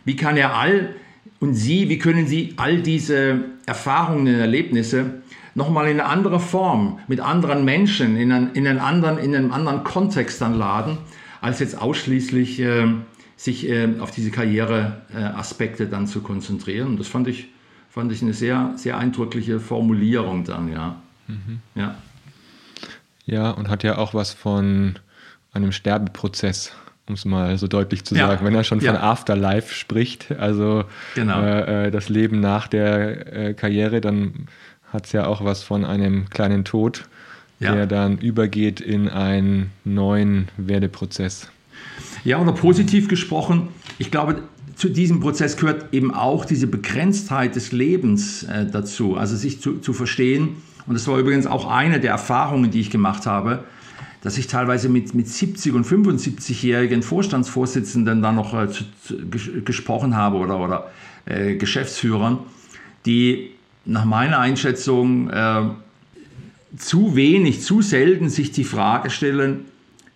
[0.04, 0.94] Wie kann er all
[1.40, 5.22] und Sie, wie können Sie all diese Erfahrungen und Erlebnisse
[5.54, 9.52] nochmal in eine andere Form, mit anderen Menschen, in, einen, in, einen anderen, in einem
[9.52, 10.98] anderen Kontext dann laden,
[11.40, 12.86] als jetzt ausschließlich äh,
[13.36, 16.88] sich äh, auf diese Karriereaspekte äh, dann zu konzentrieren.
[16.88, 17.48] Und das fand ich,
[17.88, 21.00] fand ich eine sehr, sehr eindrückliche Formulierung dann, ja.
[21.26, 21.60] Mhm.
[21.74, 21.94] Ja.
[23.24, 24.98] Ja, und hat ja auch was von
[25.52, 26.72] einem Sterbeprozess
[27.10, 29.02] um es mal so deutlich zu sagen, wenn er schon von ja.
[29.02, 30.84] Afterlife spricht, also
[31.16, 31.42] genau.
[31.42, 34.46] äh, äh das Leben nach der äh, Karriere, dann
[34.92, 37.08] hat es ja auch was von einem kleinen Tod,
[37.58, 37.74] ja.
[37.74, 41.50] der dann übergeht in einen neuen Werdeprozess.
[42.22, 43.68] Ja, oder positiv gesprochen,
[43.98, 44.36] ich glaube,
[44.76, 49.78] zu diesem Prozess gehört eben auch diese Begrenztheit des Lebens äh, dazu, also sich zu,
[49.78, 50.62] zu verstehen.
[50.86, 53.64] Und das war übrigens auch eine der Erfahrungen, die ich gemacht habe,
[54.22, 58.84] dass ich teilweise mit, mit 70- und 75-jährigen Vorstandsvorsitzenden dann noch äh, zu,
[59.64, 60.90] gesprochen habe oder, oder
[61.24, 62.38] äh, Geschäftsführern,
[63.06, 63.52] die
[63.84, 65.62] nach meiner Einschätzung äh,
[66.76, 69.64] zu wenig, zu selten sich die Frage stellen,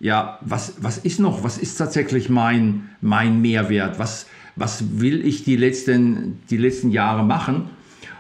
[0.01, 3.99] ja, was, was ist noch, was ist tatsächlich mein, mein Mehrwert?
[3.99, 7.71] Was, was will ich die letzten, die letzten Jahre machen?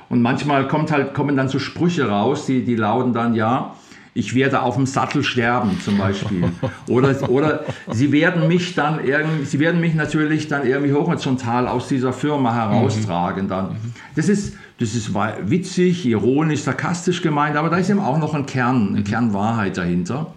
[0.08, 3.74] Und manchmal kommt halt, kommen dann so Sprüche raus, die, die lauten dann, ja,
[4.14, 6.44] ich werde auf dem Sattel sterben zum Beispiel.
[6.88, 11.88] Oder, oder sie werden mich dann irgendwie, sie werden mich natürlich dann irgendwie horizontal aus
[11.88, 13.76] dieser Firma heraustragen dann.
[14.14, 18.46] Das ist, das ist witzig, ironisch, sarkastisch gemeint, aber da ist eben auch noch ein
[18.46, 20.32] Kern, eine Kernwahrheit dahinter.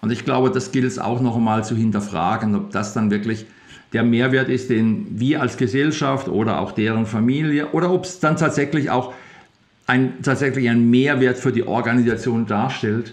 [0.00, 3.44] Und ich glaube, das gilt es auch noch einmal zu hinterfragen, ob das dann wirklich
[3.92, 8.36] der Mehrwert ist, den wir als Gesellschaft oder auch deren Familie oder ob es dann
[8.36, 9.12] tatsächlich auch
[9.90, 13.12] ein, tatsächlich ein Mehrwert für die Organisation darstellt.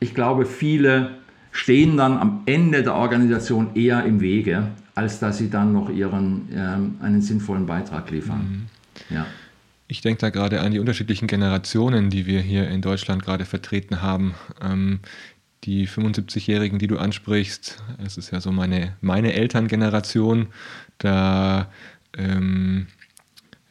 [0.00, 1.12] Ich glaube, viele
[1.52, 6.48] stehen dann am Ende der Organisation eher im Wege, als dass sie dann noch ihren,
[6.52, 8.68] ähm, einen sinnvollen Beitrag liefern.
[9.08, 9.14] Mhm.
[9.14, 9.26] Ja.
[9.86, 14.02] Ich denke da gerade an die unterschiedlichen Generationen, die wir hier in Deutschland gerade vertreten
[14.02, 14.34] haben.
[14.60, 15.00] Ähm,
[15.62, 20.48] die 75-Jährigen, die du ansprichst, es ist ja so meine, meine Elterngeneration,
[20.98, 21.70] da
[22.16, 22.88] ähm,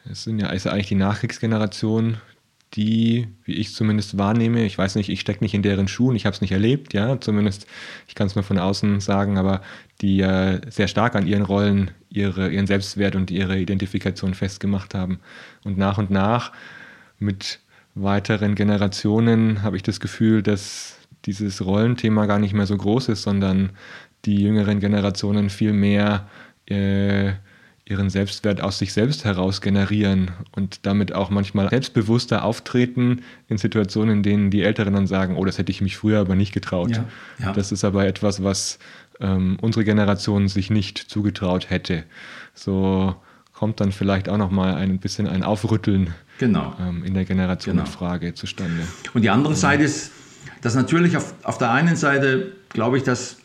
[0.09, 2.17] es sind ja ist eigentlich die Nachkriegsgeneration,
[2.73, 6.25] die, wie ich zumindest wahrnehme, ich weiß nicht, ich stecke nicht in deren Schuhen, ich
[6.25, 7.65] habe es nicht erlebt, ja, zumindest,
[8.07, 9.61] ich kann es nur von außen sagen, aber
[10.01, 15.19] die äh, sehr stark an ihren Rollen ihre, ihren Selbstwert und ihre Identifikation festgemacht haben.
[15.63, 16.51] Und nach und nach
[17.17, 17.59] mit
[17.95, 23.23] weiteren Generationen habe ich das Gefühl, dass dieses Rollenthema gar nicht mehr so groß ist,
[23.23, 23.71] sondern
[24.25, 26.27] die jüngeren Generationen viel mehr
[26.65, 27.33] äh,
[27.89, 34.17] ihren Selbstwert aus sich selbst heraus generieren und damit auch manchmal selbstbewusster auftreten in Situationen,
[34.17, 36.91] in denen die Älteren dann sagen, oh, das hätte ich mich früher aber nicht getraut.
[36.91, 37.05] Ja,
[37.39, 37.51] ja.
[37.51, 38.77] Das ist aber etwas, was
[39.19, 42.03] ähm, unsere Generation sich nicht zugetraut hätte.
[42.53, 43.15] So
[43.53, 46.75] kommt dann vielleicht auch noch mal ein bisschen ein Aufrütteln genau.
[46.79, 48.35] ähm, in der Generationenfrage genau.
[48.35, 48.83] zustande.
[49.15, 50.11] Und die andere Seite ist,
[50.61, 53.37] dass natürlich auf, auf der einen Seite glaube ich, dass,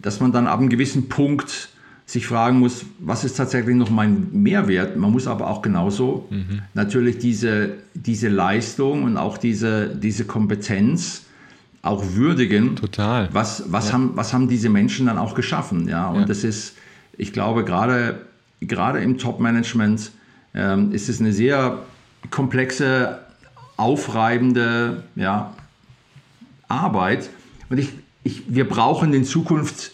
[0.00, 1.68] dass man dann ab einem gewissen Punkt
[2.12, 4.98] sich fragen muss, was ist tatsächlich noch mein Mehrwert?
[4.98, 6.60] Man muss aber auch genauso mhm.
[6.74, 11.24] natürlich diese, diese Leistung und auch diese, diese Kompetenz
[11.80, 12.76] auch würdigen.
[12.76, 13.30] Total.
[13.32, 13.94] Was, was, ja.
[13.94, 15.88] haben, was haben diese Menschen dann auch geschaffen?
[15.88, 16.26] Ja, und ja.
[16.26, 16.76] das ist,
[17.16, 18.26] ich glaube, gerade,
[18.60, 20.10] gerade im Top-Management
[20.54, 21.78] ähm, ist es eine sehr
[22.28, 23.20] komplexe,
[23.78, 25.54] aufreibende ja,
[26.68, 27.30] Arbeit.
[27.70, 27.88] Und ich,
[28.22, 29.92] ich, wir brauchen in Zukunft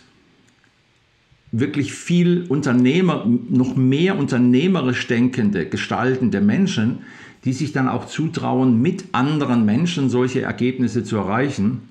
[1.51, 6.99] wirklich viel Unternehmer, noch mehr unternehmerisch denkende, gestaltende Menschen,
[7.45, 11.89] die sich dann auch zutrauen, mit anderen Menschen solche Ergebnisse zu erreichen.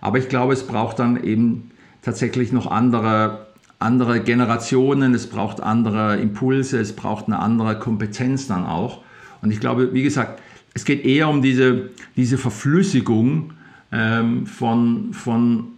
[0.00, 1.70] Aber ich glaube, es braucht dann eben
[2.02, 3.46] tatsächlich noch andere,
[3.78, 9.02] andere Generationen, es braucht andere Impulse, es braucht eine andere Kompetenz dann auch.
[9.40, 10.40] Und ich glaube, wie gesagt,
[10.74, 13.52] es geht eher um diese, diese Verflüssigung
[13.90, 15.68] ähm, von, von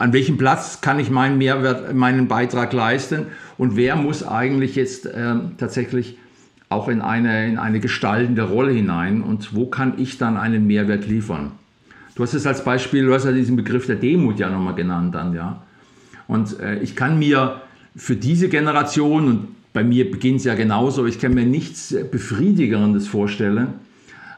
[0.00, 3.26] an welchem Platz kann ich meinen Mehrwert, meinen Beitrag leisten
[3.58, 6.16] und wer muss eigentlich jetzt äh, tatsächlich
[6.70, 11.06] auch in eine, in eine gestaltende Rolle hinein und wo kann ich dann einen Mehrwert
[11.06, 11.52] liefern.
[12.14, 15.14] Du hast es als Beispiel, du hast ja diesen Begriff der Demut ja nochmal genannt
[15.14, 15.64] dann, ja.
[16.26, 17.60] Und äh, ich kann mir
[17.94, 23.06] für diese Generation, und bei mir beginnt es ja genauso, ich kann mir nichts Befriedigerendes
[23.06, 23.74] vorstellen,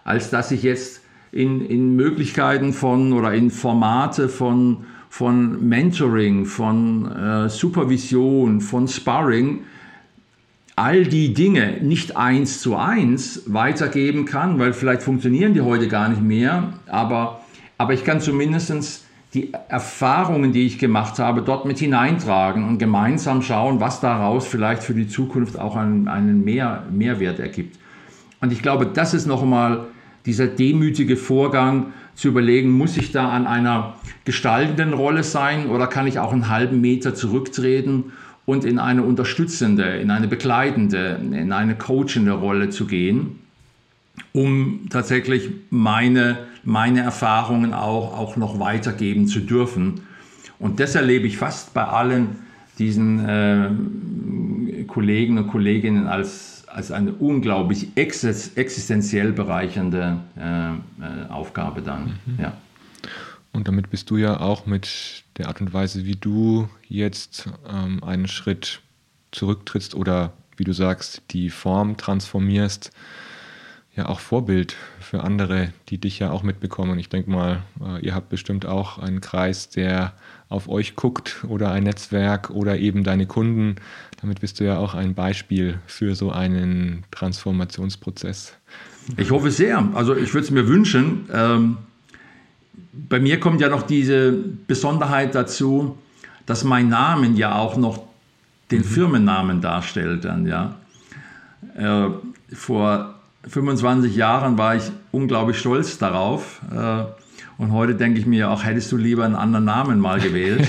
[0.02, 7.04] als dass ich jetzt in, in Möglichkeiten von oder in Formate von von Mentoring, von
[7.12, 9.64] äh, Supervision, von Sparring,
[10.74, 16.08] all die Dinge nicht eins zu eins weitergeben kann, weil vielleicht funktionieren die heute gar
[16.08, 17.42] nicht mehr, aber,
[17.76, 23.42] aber ich kann zumindest die Erfahrungen, die ich gemacht habe, dort mit hineintragen und gemeinsam
[23.42, 27.78] schauen, was daraus vielleicht für die Zukunft auch einen, einen Mehr, Mehrwert ergibt.
[28.40, 29.88] Und ich glaube, das ist nochmal
[30.24, 33.94] dieser demütige Vorgang, zu überlegen, muss ich da an einer
[34.24, 38.12] gestaltenden Rolle sein oder kann ich auch einen halben Meter zurücktreten
[38.44, 43.38] und in eine unterstützende, in eine begleitende, in eine coachende Rolle zu gehen,
[44.32, 50.02] um tatsächlich meine, meine Erfahrungen auch, auch noch weitergeben zu dürfen.
[50.58, 52.36] Und das erlebe ich fast bei allen
[52.78, 62.18] diesen äh, Kollegen und Kolleginnen als als eine unglaublich existenziell bereichernde äh, äh, Aufgabe dann.
[62.26, 62.38] Mhm.
[62.40, 62.56] Ja.
[63.52, 68.02] Und damit bist du ja auch mit der Art und Weise, wie du jetzt ähm,
[68.02, 68.80] einen Schritt
[69.30, 72.90] zurücktrittst oder wie du sagst, die Form transformierst,
[73.94, 76.98] ja auch Vorbild für andere, die dich ja auch mitbekommen.
[76.98, 80.14] Ich denke mal, äh, ihr habt bestimmt auch einen Kreis, der
[80.48, 83.76] auf euch guckt oder ein Netzwerk oder eben deine Kunden.
[84.20, 88.54] Damit bist du ja auch ein Beispiel für so einen Transformationsprozess.
[89.16, 89.88] Ich hoffe sehr.
[89.94, 91.28] Also ich würde es mir wünschen.
[91.32, 91.76] Ähm,
[92.92, 95.98] bei mir kommt ja noch diese Besonderheit dazu,
[96.46, 98.04] dass mein Name ja auch noch
[98.70, 98.84] den mhm.
[98.84, 100.24] Firmennamen darstellt.
[100.24, 100.76] Dann, ja.
[101.76, 102.10] Äh,
[102.54, 103.11] vor
[103.46, 106.60] 25 Jahren war ich unglaublich stolz darauf.
[106.72, 107.04] Äh,
[107.58, 110.68] und heute denke ich mir auch, hättest du lieber einen anderen Namen mal gewählt.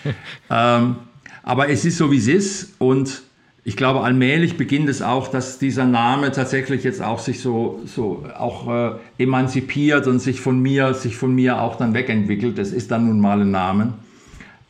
[0.50, 0.96] ähm,
[1.42, 2.74] aber es ist so, wie es ist.
[2.78, 3.22] Und
[3.64, 8.26] ich glaube, allmählich beginnt es auch, dass dieser Name tatsächlich jetzt auch sich so, so
[8.38, 12.58] auch äh, emanzipiert und sich von mir, sich von mir auch dann wegentwickelt.
[12.58, 13.94] Das ist dann nun mal ein Name.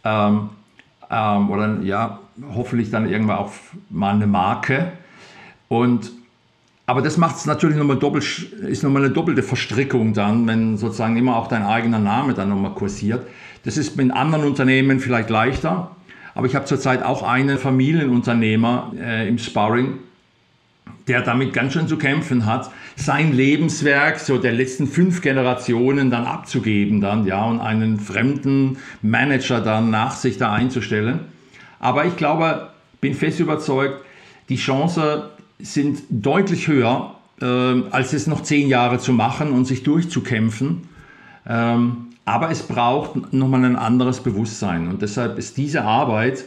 [0.05, 0.51] Ähm,
[1.11, 2.21] ähm, oder ja,
[2.55, 3.53] hoffentlich dann irgendwann auch
[3.91, 4.93] mal eine Marke.
[5.69, 6.13] Und
[6.91, 8.25] aber das macht es natürlich nochmal doppelt,
[8.67, 12.73] ist nochmal eine doppelte Verstrickung dann, wenn sozusagen immer auch dein eigener Name dann nochmal
[12.73, 13.25] kursiert.
[13.63, 15.95] Das ist mit anderen Unternehmen vielleicht leichter,
[16.35, 20.01] aber ich habe zurzeit auch einen Familienunternehmer äh, im Sparring,
[21.07, 26.25] der damit ganz schön zu kämpfen hat, sein Lebenswerk so der letzten fünf Generationen dann
[26.25, 31.21] abzugeben dann, ja, und einen fremden Manager dann nach sich da einzustellen.
[31.79, 32.71] Aber ich glaube,
[33.01, 34.05] bin fest überzeugt,
[34.49, 35.23] die Chancen
[35.63, 40.83] sind deutlich höher, äh, als es noch zehn Jahre zu machen und sich durchzukämpfen.
[41.47, 44.89] Ähm, aber es braucht nochmal ein anderes Bewusstsein.
[44.89, 46.45] Und deshalb ist diese Arbeit,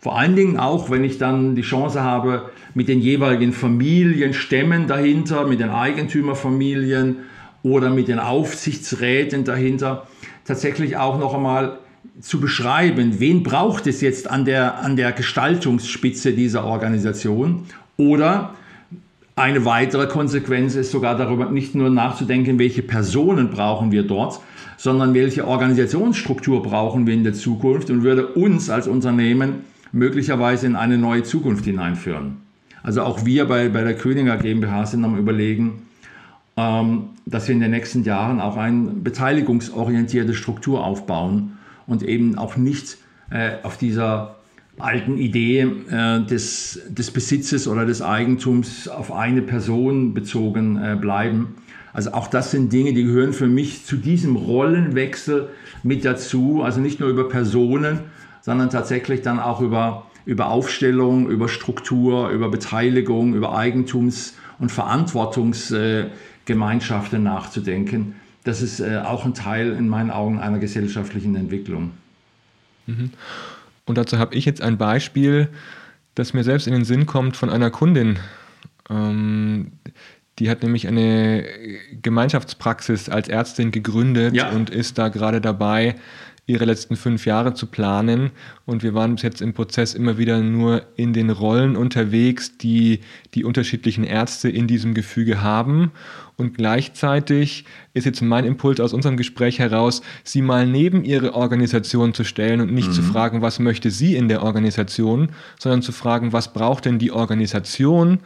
[0.00, 5.46] vor allen Dingen auch, wenn ich dann die Chance habe, mit den jeweiligen Familienstämmen dahinter,
[5.46, 7.16] mit den Eigentümerfamilien
[7.62, 10.06] oder mit den Aufsichtsräten dahinter,
[10.44, 11.78] tatsächlich auch noch einmal
[12.20, 17.64] zu beschreiben, wen braucht es jetzt an der, an der Gestaltungsspitze dieser Organisation
[17.96, 18.54] oder
[19.36, 24.40] eine weitere Konsequenz ist sogar darüber nicht nur nachzudenken, welche Personen brauchen wir dort,
[24.76, 30.76] sondern welche Organisationsstruktur brauchen wir in der Zukunft und würde uns als Unternehmen möglicherweise in
[30.76, 32.36] eine neue Zukunft hineinführen.
[32.82, 35.82] Also auch wir bei, bei der Königer GmbH sind am Überlegen,
[36.56, 42.56] ähm, dass wir in den nächsten Jahren auch eine beteiligungsorientierte Struktur aufbauen und eben auch
[42.56, 42.98] nicht
[43.30, 44.36] äh, auf dieser
[44.78, 51.54] alten Idee äh, des, des Besitzes oder des Eigentums auf eine Person bezogen äh, bleiben.
[51.92, 55.50] Also auch das sind Dinge, die gehören für mich zu diesem Rollenwechsel
[55.84, 56.62] mit dazu.
[56.62, 58.00] Also nicht nur über Personen,
[58.42, 67.22] sondern tatsächlich dann auch über, über Aufstellung, über Struktur, über Beteiligung, über Eigentums- und Verantwortungsgemeinschaften
[67.22, 68.16] nachzudenken.
[68.42, 71.92] Das ist äh, auch ein Teil in meinen Augen einer gesellschaftlichen Entwicklung.
[72.86, 73.10] Mhm.
[73.86, 75.48] Und dazu habe ich jetzt ein Beispiel,
[76.14, 78.18] das mir selbst in den Sinn kommt von einer Kundin.
[78.88, 79.72] Ähm,
[80.38, 81.44] die hat nämlich eine
[82.02, 84.50] Gemeinschaftspraxis als Ärztin gegründet ja.
[84.50, 85.96] und ist da gerade dabei,
[86.46, 88.30] ihre letzten fünf Jahre zu planen.
[88.66, 93.00] Und wir waren bis jetzt im Prozess immer wieder nur in den Rollen unterwegs, die
[93.32, 95.92] die unterschiedlichen Ärzte in diesem Gefüge haben.
[96.36, 97.64] Und gleichzeitig
[97.94, 102.60] ist jetzt mein Impuls aus unserem Gespräch heraus, sie mal neben ihre Organisation zu stellen
[102.60, 102.92] und nicht mhm.
[102.92, 107.12] zu fragen, was möchte sie in der Organisation, sondern zu fragen, was braucht denn die
[107.12, 108.18] Organisation,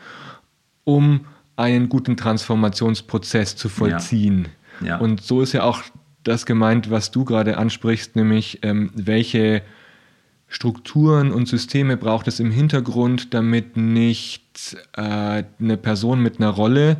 [0.84, 4.48] um einen guten Transformationsprozess zu vollziehen.
[4.80, 4.88] Ja.
[4.88, 4.98] Ja.
[4.98, 5.82] Und so ist ja auch
[6.28, 9.62] das gemeint, was du gerade ansprichst, nämlich ähm, welche
[10.48, 16.96] Strukturen und Systeme braucht es im Hintergrund, damit nicht äh, eine Person mit einer Rolle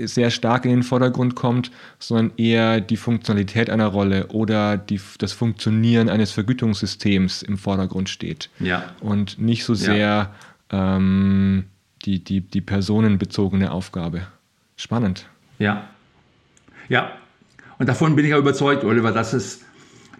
[0.00, 5.32] sehr stark in den Vordergrund kommt, sondern eher die Funktionalität einer Rolle oder die, das
[5.32, 8.48] Funktionieren eines Vergütungssystems im Vordergrund steht.
[8.60, 8.92] Ja.
[9.00, 10.32] Und nicht so sehr
[10.70, 10.96] ja.
[10.96, 11.64] ähm,
[12.04, 14.28] die, die, die personenbezogene Aufgabe.
[14.76, 15.26] Spannend.
[15.58, 15.88] Ja.
[16.88, 17.10] Ja,
[17.78, 19.62] und davon bin ich ja überzeugt, Oliver, dass es,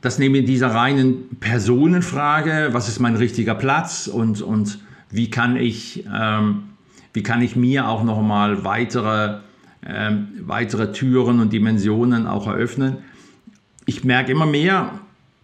[0.00, 4.78] dass neben dieser reinen Personenfrage, was ist mein richtiger Platz und, und
[5.10, 6.64] wie kann ich, ähm,
[7.12, 9.38] wie kann ich mir auch nochmal weitere,
[9.84, 12.98] ähm, weitere Türen und Dimensionen auch eröffnen.
[13.86, 14.92] Ich merke immer mehr,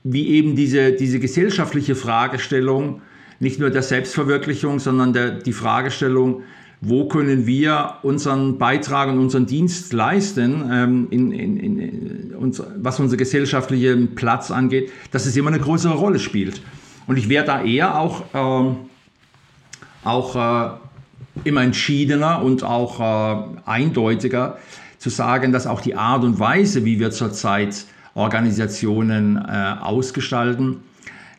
[0.04, 3.00] wie eben diese, diese gesellschaftliche Fragestellung,
[3.40, 6.42] nicht nur der Selbstverwirklichung, sondern der, die Fragestellung,
[6.86, 13.00] wo können wir unseren Beitrag und unseren Dienst leisten, ähm, in, in, in, uns, was
[13.00, 16.60] unseren gesellschaftlichen Platz angeht, dass es immer eine größere Rolle spielt.
[17.06, 18.76] Und ich wäre da eher auch, ähm,
[20.04, 24.58] auch äh, immer entschiedener und auch äh, eindeutiger
[24.98, 30.82] zu sagen, dass auch die Art und Weise, wie wir zurzeit Organisationen äh, ausgestalten,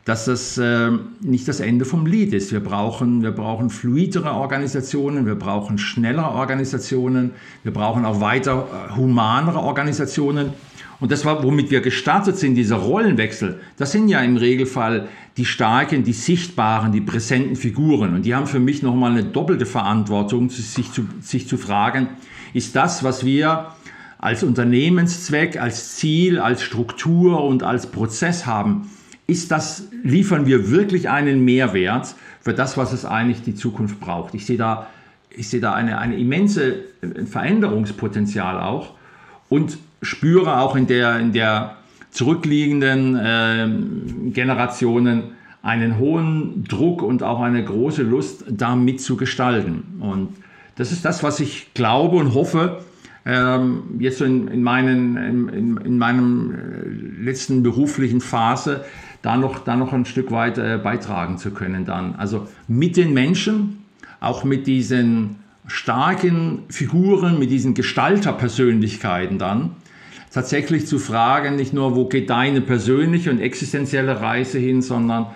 [0.05, 0.91] dass das äh,
[1.21, 2.51] nicht das Ende vom Lied ist.
[2.51, 7.31] Wir brauchen, wir brauchen fluidere Organisationen, wir brauchen schnellere Organisationen,
[7.63, 10.53] wir brauchen auch weiter äh, humanere Organisationen.
[10.99, 15.45] Und das war, womit wir gestartet sind, dieser Rollenwechsel, das sind ja im Regelfall die
[15.45, 18.13] starken, die sichtbaren, die präsenten Figuren.
[18.13, 22.09] Und die haben für mich nochmal eine doppelte Verantwortung, sich zu, sich zu fragen,
[22.53, 23.71] ist das, was wir
[24.19, 28.89] als Unternehmenszweck, als Ziel, als Struktur und als Prozess haben,
[29.27, 34.35] ist das, liefern wir wirklich einen Mehrwert für das, was es eigentlich die Zukunft braucht.
[34.35, 34.87] Ich sehe da,
[35.29, 36.83] ich sehe da eine, eine immense
[37.25, 38.93] Veränderungspotenzial auch
[39.49, 41.77] und spüre auch in der, in der
[42.11, 49.99] zurückliegenden äh, Generationen einen hohen Druck und auch eine große Lust, da mitzugestalten.
[49.99, 50.29] Und
[50.75, 52.83] das ist das, was ich glaube und hoffe,
[53.25, 58.85] ähm, jetzt so in, in, meinen, in, in meinem äh, letzten beruflichen Phase,
[59.25, 62.15] da noch, da noch ein Stück weit äh, beitragen zu können dann.
[62.15, 63.83] Also mit den Menschen,
[64.19, 69.71] auch mit diesen starken Figuren, mit diesen Gestalterpersönlichkeiten dann
[70.31, 75.27] tatsächlich zu fragen, nicht nur, wo geht deine persönliche und existenzielle Reise hin, sondern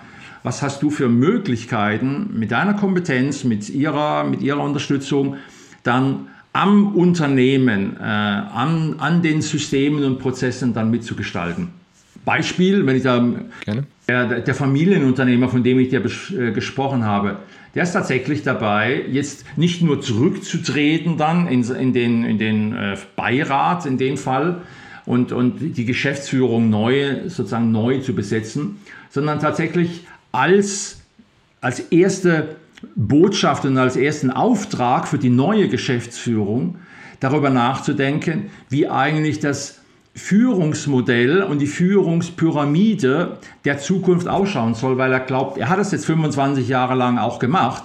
[0.44, 5.36] was hast du für Möglichkeiten mit deiner Kompetenz, mit ihrer, mit ihrer Unterstützung
[5.82, 11.79] dann am Unternehmen, äh, an, an den Systemen und Prozessen dann mitzugestalten.
[12.30, 13.28] Beispiel, wenn ich da.
[14.08, 17.38] Der, der Familienunternehmer, von dem ich dir äh, gesprochen habe,
[17.74, 22.96] der ist tatsächlich dabei, jetzt nicht nur zurückzutreten dann in, in den, in den äh,
[23.16, 24.62] Beirat in dem Fall
[25.06, 28.78] und, und die Geschäftsführung neu, sozusagen neu zu besetzen,
[29.10, 31.00] sondern tatsächlich als,
[31.60, 32.56] als erste
[32.96, 36.76] Botschaft und als ersten Auftrag für die neue Geschäftsführung
[37.20, 39.79] darüber nachzudenken, wie eigentlich das
[40.20, 46.04] Führungsmodell und die Führungspyramide der Zukunft ausschauen soll, weil er glaubt, er hat es jetzt
[46.06, 47.82] 25 Jahre lang auch gemacht,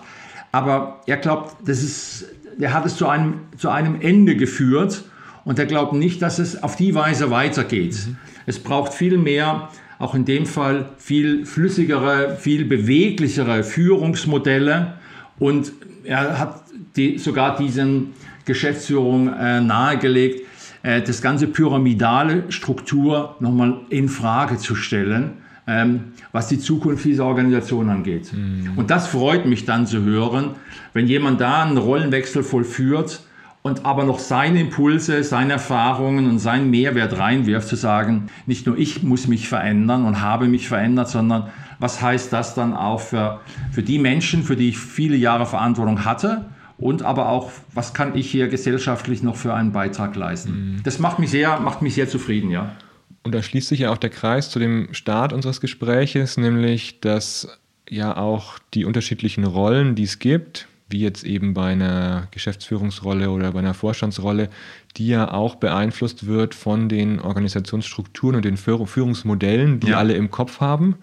[0.51, 2.25] aber er glaubt, das ist,
[2.59, 5.05] er hat es zu einem, zu einem Ende geführt
[5.43, 7.95] und er glaubt nicht, dass es auf die Weise weitergeht.
[8.05, 8.17] Mhm.
[8.45, 14.95] Es braucht viel mehr, auch in dem Fall viel flüssigere, viel beweglichere Führungsmodelle
[15.39, 15.71] und
[16.03, 16.63] er hat
[16.95, 18.13] die, sogar diesen
[18.43, 20.44] Geschäftsführung äh, nahegelegt,
[20.85, 25.31] äh, das ganze pyramidale Struktur nochmal in Frage zu stellen,
[25.65, 28.31] ähm, was die Zukunft dieser Organisation angeht.
[28.31, 28.73] Mhm.
[28.75, 30.51] Und das freut mich dann zu hören,
[30.93, 33.23] wenn jemand da einen Rollenwechsel vollführt
[33.63, 38.77] und aber noch seine Impulse, seine Erfahrungen und seinen Mehrwert reinwirft, zu sagen, nicht nur
[38.77, 43.39] ich muss mich verändern und habe mich verändert, sondern was heißt das dann auch für,
[43.71, 46.45] für die Menschen, für die ich viele Jahre Verantwortung hatte
[46.85, 50.75] und aber auch, was kann ich hier gesellschaftlich noch für einen Beitrag leisten.
[50.75, 50.83] Mhm.
[50.83, 52.75] Das macht mich sehr, macht mich sehr zufrieden, ja.
[53.23, 57.47] Und da schließt sich ja auch der Kreis zu dem Start unseres Gespräches, nämlich, dass
[57.89, 63.51] ja auch die unterschiedlichen Rollen, die es gibt, wie jetzt eben bei einer Geschäftsführungsrolle oder
[63.53, 64.49] bei einer Vorstandsrolle,
[64.97, 69.97] die ja auch beeinflusst wird von den Organisationsstrukturen und den Führungsmodellen, die ja.
[69.97, 70.97] alle im Kopf haben.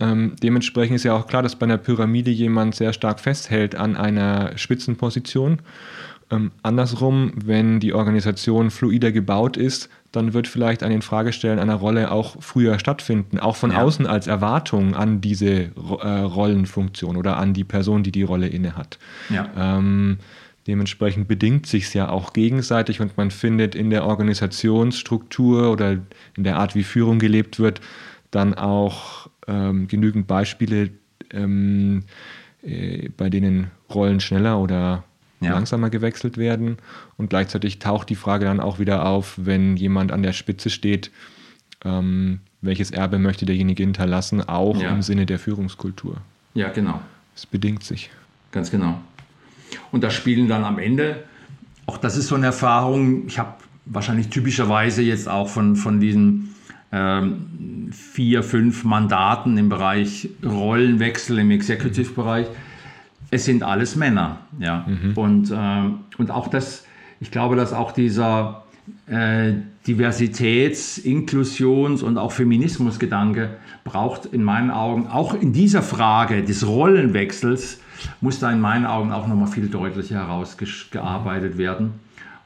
[0.00, 3.96] Ähm, dementsprechend ist ja auch klar, dass bei einer Pyramide jemand sehr stark festhält an
[3.96, 5.60] einer Spitzenposition.
[6.30, 12.10] Ähm, andersrum, wenn die Organisation fluider gebaut ist, dann wird vielleicht ein Infragestellen einer Rolle
[12.10, 13.82] auch früher stattfinden, auch von ja.
[13.82, 15.70] außen als Erwartung an diese
[16.00, 18.98] äh, Rollenfunktion oder an die Person, die die Rolle innehat.
[19.28, 19.48] Ja.
[19.56, 20.18] Ähm,
[20.66, 25.92] dementsprechend bedingt sich es ja auch gegenseitig und man findet in der Organisationsstruktur oder
[26.36, 27.80] in der Art, wie Führung gelebt wird,
[28.30, 30.90] dann auch ähm, genügend Beispiele,
[31.32, 32.04] ähm,
[32.62, 35.04] äh, bei denen Rollen schneller oder
[35.40, 35.52] ja.
[35.52, 36.78] langsamer gewechselt werden.
[37.16, 41.10] Und gleichzeitig taucht die Frage dann auch wieder auf, wenn jemand an der Spitze steht,
[41.84, 44.90] ähm, welches Erbe möchte derjenige hinterlassen, auch ja.
[44.90, 46.18] im Sinne der Führungskultur.
[46.54, 47.00] Ja, genau.
[47.34, 48.10] Es bedingt sich.
[48.50, 49.00] Ganz genau.
[49.92, 51.24] Und da spielen dann am Ende,
[51.86, 56.54] auch das ist so eine Erfahrung, ich habe wahrscheinlich typischerweise jetzt auch von, von diesen
[56.92, 62.46] ähm, vier, fünf Mandaten im Bereich Rollenwechsel im Executive-Bereich.
[63.30, 64.40] Es sind alles Männer.
[64.58, 64.86] Ja.
[64.86, 65.12] Mhm.
[65.14, 66.86] Und, äh, und auch das,
[67.20, 68.64] ich glaube, dass auch dieser
[69.06, 69.52] äh,
[69.86, 77.80] Diversitäts-, Inklusions- und auch Feminismusgedanke braucht in meinen Augen, auch in dieser Frage des Rollenwechsels,
[78.20, 81.94] muss da in meinen Augen auch nochmal viel deutlicher herausgearbeitet werden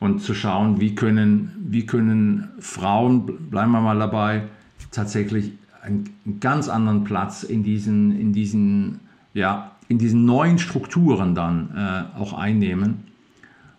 [0.03, 4.42] und zu schauen, wie können, wie können Frauen, bleiben wir mal dabei,
[4.90, 8.98] tatsächlich einen, ganz anderen Platz in diesen, in diesen,
[9.32, 13.05] ja, in diesen neuen Strukturen dann äh, auch einnehmen.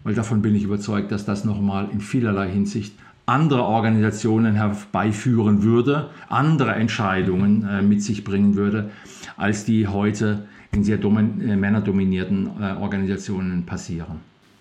[0.03, 2.95] Weil davon bin ich überzeugt, dass das nochmal in vielerlei Hinsicht
[3.25, 8.91] andere Organisationen herbeiführen würde, andere Entscheidungen äh, mit sich bringen würde,
[9.35, 14.19] als die heute in sehr äh, männerdominierten äh, Organisationen passieren.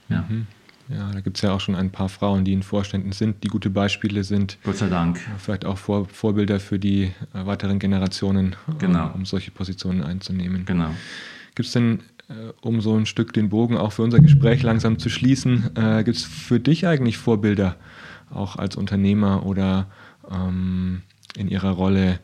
[0.08, 0.24] Ja.
[0.28, 0.46] Mhm.
[0.94, 3.48] Ja, da gibt es ja auch schon ein paar Frauen, die in Vorständen sind, die
[3.48, 4.58] gute Beispiele sind.
[4.62, 5.18] Gott sei Dank.
[5.38, 9.06] Vielleicht auch Vor Vorbilder für die äh, weiteren Generationen, genau.
[9.06, 10.64] um, um solche Positionen einzunehmen.
[10.66, 10.90] Genau.
[11.54, 14.98] Gibt es denn, äh, um so ein Stück den Bogen auch für unser Gespräch langsam
[14.98, 17.76] zu schließen, äh, gibt es für dich eigentlich Vorbilder,
[18.30, 19.86] auch als Unternehmer oder
[20.30, 21.02] ähm,
[21.36, 22.20] in ihrer Rolle,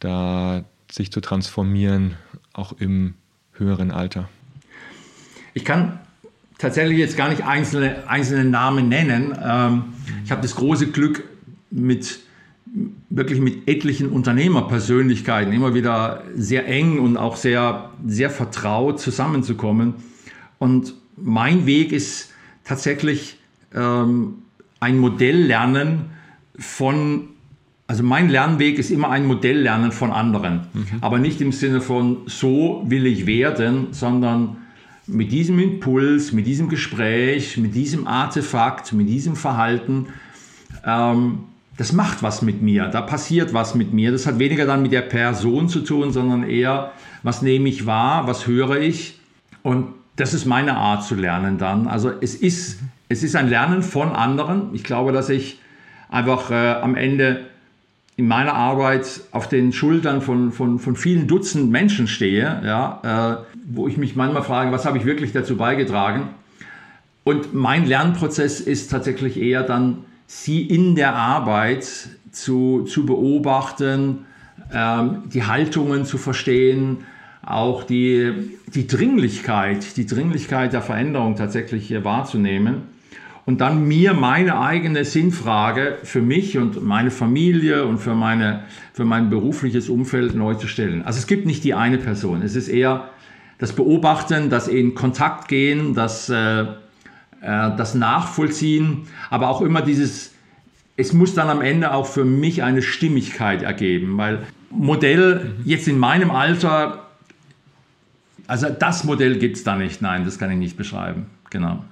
[0.00, 2.14] da sich zu transformieren,
[2.52, 3.14] auch im
[3.52, 4.28] höheren Alter?
[5.54, 5.98] Ich kann
[6.62, 9.36] tatsächlich jetzt gar nicht einzelne, einzelne Namen nennen.
[9.42, 9.84] Ähm,
[10.24, 11.24] ich habe das große Glück,
[11.70, 12.20] mit
[13.10, 19.94] wirklich mit etlichen Unternehmerpersönlichkeiten immer wieder sehr eng und auch sehr, sehr vertraut zusammenzukommen.
[20.58, 22.30] Und mein Weg ist
[22.64, 23.38] tatsächlich
[23.74, 24.34] ähm,
[24.80, 26.10] ein Modelllernen
[26.56, 27.28] von,
[27.86, 30.68] also mein Lernweg ist immer ein Modelllernen von anderen.
[30.72, 30.86] Mhm.
[31.00, 34.58] Aber nicht im Sinne von so will ich werden, sondern
[35.12, 40.08] mit diesem Impuls, mit diesem Gespräch, mit diesem Artefakt, mit diesem Verhalten,
[40.84, 41.44] ähm,
[41.76, 44.12] das macht was mit mir, da passiert was mit mir.
[44.12, 46.92] Das hat weniger dann mit der Person zu tun, sondern eher,
[47.22, 49.18] was nehme ich wahr, was höre ich.
[49.62, 51.86] Und das ist meine Art zu lernen dann.
[51.86, 54.74] Also es ist, es ist ein Lernen von anderen.
[54.74, 55.60] Ich glaube, dass ich
[56.10, 57.46] einfach äh, am Ende
[58.22, 63.54] in meiner Arbeit auf den Schultern von, von, von vielen Dutzend Menschen stehe, ja, äh,
[63.66, 66.28] wo ich mich manchmal frage, was habe ich wirklich dazu beigetragen?
[67.24, 71.84] Und mein Lernprozess ist tatsächlich eher dann, sie in der Arbeit
[72.30, 74.24] zu, zu beobachten,
[74.72, 76.98] ähm, die Haltungen zu verstehen,
[77.44, 82.82] auch die, die Dringlichkeit, die Dringlichkeit der Veränderung tatsächlich wahrzunehmen
[83.44, 89.04] und dann mir meine eigene Sinnfrage für mich und meine Familie und für, meine, für
[89.04, 91.02] mein berufliches Umfeld neu zu stellen.
[91.02, 93.08] Also es gibt nicht die eine Person, es ist eher
[93.58, 96.66] das Beobachten, das in Kontakt gehen, das, äh, äh,
[97.40, 100.32] das Nachvollziehen, aber auch immer dieses,
[100.96, 104.40] es muss dann am Ende auch für mich eine Stimmigkeit ergeben, weil
[104.70, 107.08] Modell jetzt in meinem Alter,
[108.46, 111.84] also das Modell gibt es da nicht, nein, das kann ich nicht beschreiben, genau.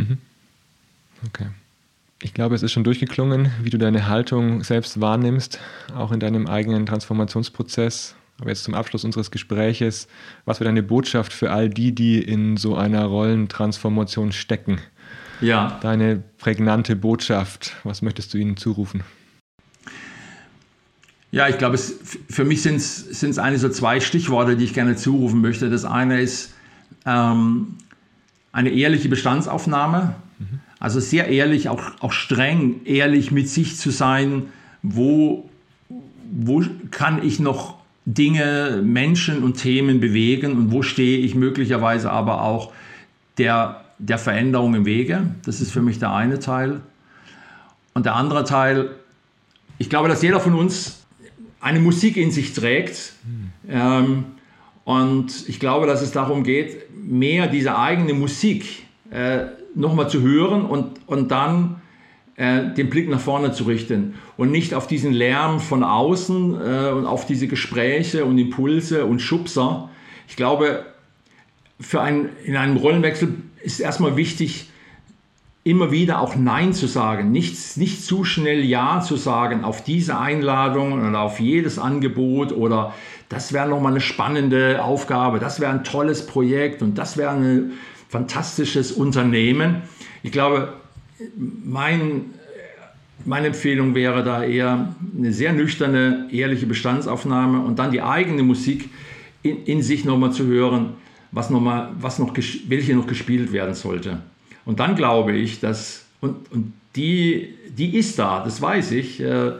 [0.00, 0.18] Mhm.
[1.26, 1.46] Okay.
[2.22, 5.58] Ich glaube, es ist schon durchgeklungen, wie du deine Haltung selbst wahrnimmst,
[5.94, 8.14] auch in deinem eigenen Transformationsprozess.
[8.38, 10.08] Aber jetzt zum Abschluss unseres Gespräches,
[10.44, 14.80] was wäre deine Botschaft für all die, die in so einer Rollentransformation stecken?
[15.40, 15.78] Ja.
[15.82, 19.02] Deine prägnante Botschaft, was möchtest du ihnen zurufen?
[21.32, 24.96] Ja, ich glaube, es, für mich sind es eigentlich so zwei Stichworte, die ich gerne
[24.96, 25.70] zurufen möchte.
[25.70, 26.52] Das eine ist,
[27.06, 27.76] ähm,
[28.52, 30.60] eine ehrliche Bestandsaufnahme, mhm.
[30.78, 34.46] also sehr ehrlich, auch, auch streng ehrlich mit sich zu sein,
[34.82, 35.48] wo,
[36.30, 42.42] wo kann ich noch Dinge, Menschen und Themen bewegen und wo stehe ich möglicherweise aber
[42.42, 42.72] auch
[43.38, 45.22] der, der Veränderung im Wege.
[45.44, 46.80] Das ist für mich der eine Teil.
[47.92, 48.90] Und der andere Teil,
[49.78, 51.04] ich glaube, dass jeder von uns
[51.60, 53.12] eine Musik in sich trägt.
[53.24, 53.52] Mhm.
[53.68, 54.24] Ähm,
[54.84, 60.64] und ich glaube, dass es darum geht, mehr diese eigene Musik äh, nochmal zu hören
[60.64, 61.80] und, und dann
[62.36, 66.90] äh, den Blick nach vorne zu richten und nicht auf diesen Lärm von außen äh,
[66.90, 69.90] und auf diese Gespräche und Impulse und Schubser.
[70.28, 70.86] Ich glaube,
[71.80, 74.70] für ein, in einem Rollenwechsel ist erstmal wichtig,
[75.62, 80.18] immer wieder auch Nein zu sagen, nicht, nicht zu schnell Ja zu sagen auf diese
[80.18, 82.94] Einladung oder auf jedes Angebot oder
[83.30, 87.72] das wäre nochmal eine spannende Aufgabe, das wäre ein tolles Projekt und das wäre ein
[88.08, 89.82] fantastisches Unternehmen.
[90.24, 90.74] Ich glaube,
[91.36, 92.34] mein,
[93.24, 98.90] meine Empfehlung wäre da eher eine sehr nüchterne, ehrliche Bestandsaufnahme und dann die eigene Musik
[99.42, 100.94] in, in sich nochmal zu hören,
[101.30, 102.34] was noch mal, was noch,
[102.66, 104.22] welche noch gespielt werden sollte.
[104.64, 109.52] Und dann glaube ich, dass, und, und die, die ist da, das weiß ich, äh,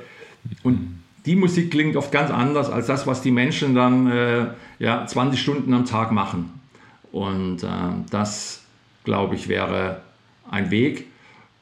[0.64, 4.46] und die Musik klingt oft ganz anders als das, was die Menschen dann äh,
[4.78, 6.50] ja, 20 Stunden am Tag machen.
[7.12, 7.66] Und äh,
[8.10, 8.62] das,
[9.04, 10.00] glaube ich, wäre
[10.50, 11.06] ein Weg.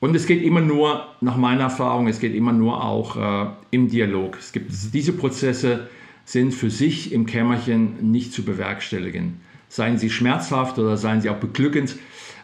[0.01, 3.89] Und es geht immer nur, nach meiner Erfahrung, es geht immer nur auch äh, im
[3.89, 4.37] Dialog.
[4.39, 5.89] Es gibt, diese Prozesse
[6.25, 9.41] sind für sich im Kämmerchen nicht zu bewerkstelligen.
[9.69, 11.97] Seien sie schmerzhaft oder seien sie auch beglückend,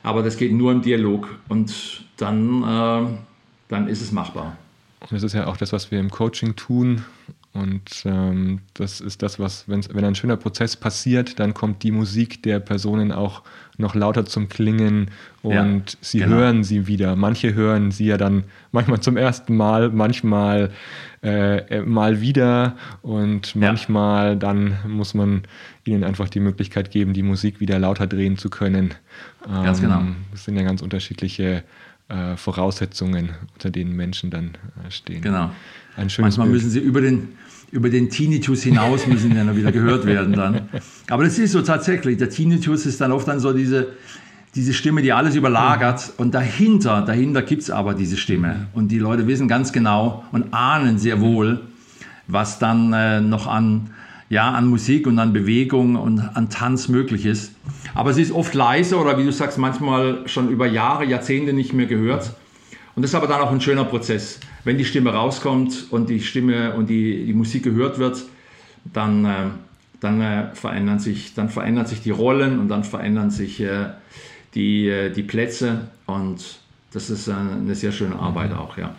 [0.03, 3.19] aber das geht nur im Dialog und dann, äh,
[3.69, 4.57] dann ist es machbar.
[5.01, 7.05] Und das ist ja auch das, was wir im Coaching tun.
[7.55, 12.43] Und ähm, das ist das, was, wenn ein schöner Prozess passiert, dann kommt die Musik
[12.43, 13.43] der Personen auch
[13.77, 16.37] noch lauter zum Klingen und ja, sie genau.
[16.37, 17.15] hören sie wieder.
[17.15, 18.43] Manche hören sie ja dann
[18.73, 20.73] manchmal zum ersten Mal, manchmal
[21.23, 24.35] äh, mal wieder und manchmal ja.
[24.35, 25.43] dann muss man
[25.85, 28.95] ihnen einfach die Möglichkeit geben, die Musik wieder lauter drehen zu können.
[29.47, 30.03] Ähm, ganz genau.
[30.33, 31.63] Das sind ja ganz unterschiedliche
[32.15, 34.53] äh, Voraussetzungen, unter denen Menschen dann
[34.87, 35.23] äh, stehen.
[35.23, 35.51] Genau.
[35.97, 36.49] Manchmal Bild.
[36.51, 37.29] müssen sie über den,
[37.71, 40.69] über den Tinnitus hinaus müssen dann wieder gehört werden dann.
[41.09, 42.19] Aber das ist so tatsächlich.
[42.19, 43.89] Der Tinnitus ist dann oft dann so diese,
[44.55, 46.13] diese Stimme, die alles überlagert.
[46.17, 48.69] Und dahinter, dahinter gibt es aber diese Stimme.
[48.73, 51.61] Und die Leute wissen ganz genau und ahnen sehr wohl,
[52.27, 53.91] was dann äh, noch an,
[54.35, 57.55] ja, an Musik und an Bewegung und an Tanz möglich ist.
[57.95, 61.73] Aber sie ist oft leise oder wie du sagst, manchmal schon über Jahre, Jahrzehnte nicht
[61.73, 62.33] mehr gehört.
[62.97, 64.41] Und das ist aber dann auch ein schöner Prozess.
[64.65, 68.25] Wenn die Stimme rauskommt und die Stimme und die, die Musik gehört wird,
[68.93, 69.51] dann, äh,
[70.01, 73.91] dann, äh, verändern sich, dann verändern sich die Rollen und dann verändern sich äh,
[74.57, 75.91] die, äh, die Plätze.
[76.07, 76.59] Und
[76.93, 78.97] das ist eine sehr schöne Arbeit auch, ja.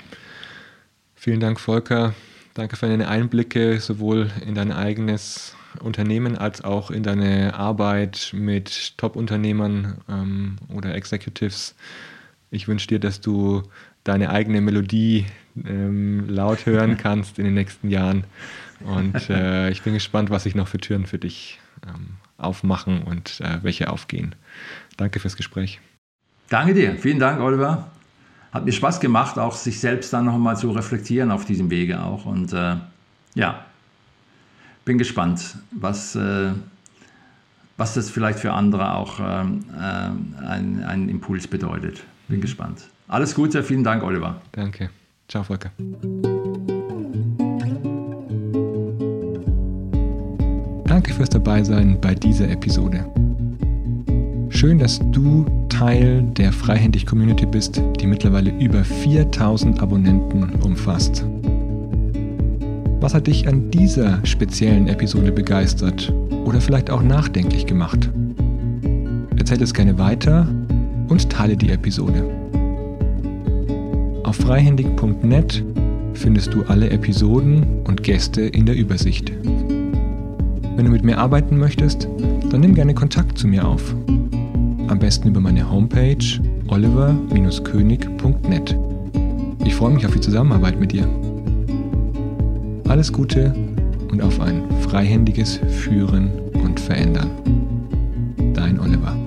[1.16, 2.14] Vielen Dank, Volker
[2.56, 8.98] Danke für deine Einblicke sowohl in dein eigenes Unternehmen als auch in deine Arbeit mit
[8.98, 11.76] Top-Unternehmern ähm, oder Executives.
[12.52, 13.64] Ich wünsche dir, dass du
[14.06, 15.26] deine eigene Melodie
[15.68, 18.24] ähm, laut hören kannst in den nächsten Jahren.
[18.86, 23.42] Und äh, ich bin gespannt, was sich noch für Türen für dich ähm, aufmachen und
[23.42, 24.34] äh, welche aufgehen.
[24.96, 25.82] Danke fürs Gespräch.
[26.48, 26.96] Danke dir.
[26.96, 27.92] Vielen Dank, Oliver.
[28.56, 32.26] Hat mir Spaß gemacht, auch sich selbst dann nochmal zu reflektieren auf diesem Wege auch.
[32.26, 32.78] Und äh,
[33.34, 33.66] ja,
[34.86, 36.52] bin gespannt, was, äh,
[37.76, 42.02] was das vielleicht für andere auch ähm, äh, ein, Impuls bedeutet.
[42.30, 42.88] Bin gespannt.
[43.10, 44.40] Alles Gute, vielen Dank, Oliver.
[44.54, 44.90] Danke.
[45.28, 45.72] Ciao, Volker.
[50.86, 53.06] Danke fürs Dabeisein bei dieser Episode.
[54.50, 55.46] Schön, dass du
[55.78, 61.26] Teil der Freihändig-Community bist, die mittlerweile über 4000 Abonnenten umfasst.
[63.02, 66.14] Was hat dich an dieser speziellen Episode begeistert
[66.46, 68.10] oder vielleicht auch nachdenklich gemacht?
[69.36, 70.48] Erzähl es gerne weiter
[71.10, 72.24] und teile die Episode.
[74.24, 75.62] Auf freihändig.net
[76.14, 79.30] findest du alle Episoden und Gäste in der Übersicht.
[79.44, 82.08] Wenn du mit mir arbeiten möchtest,
[82.50, 83.94] dann nimm gerne Kontakt zu mir auf
[84.88, 86.18] am besten über meine Homepage
[86.68, 88.78] oliver-könig.net.
[89.66, 91.08] Ich freue mich auf die Zusammenarbeit mit dir.
[92.88, 93.54] Alles Gute
[94.12, 96.30] und auf ein freihändiges Führen
[96.64, 97.32] und Verändern.
[98.54, 99.25] Dein Oliver.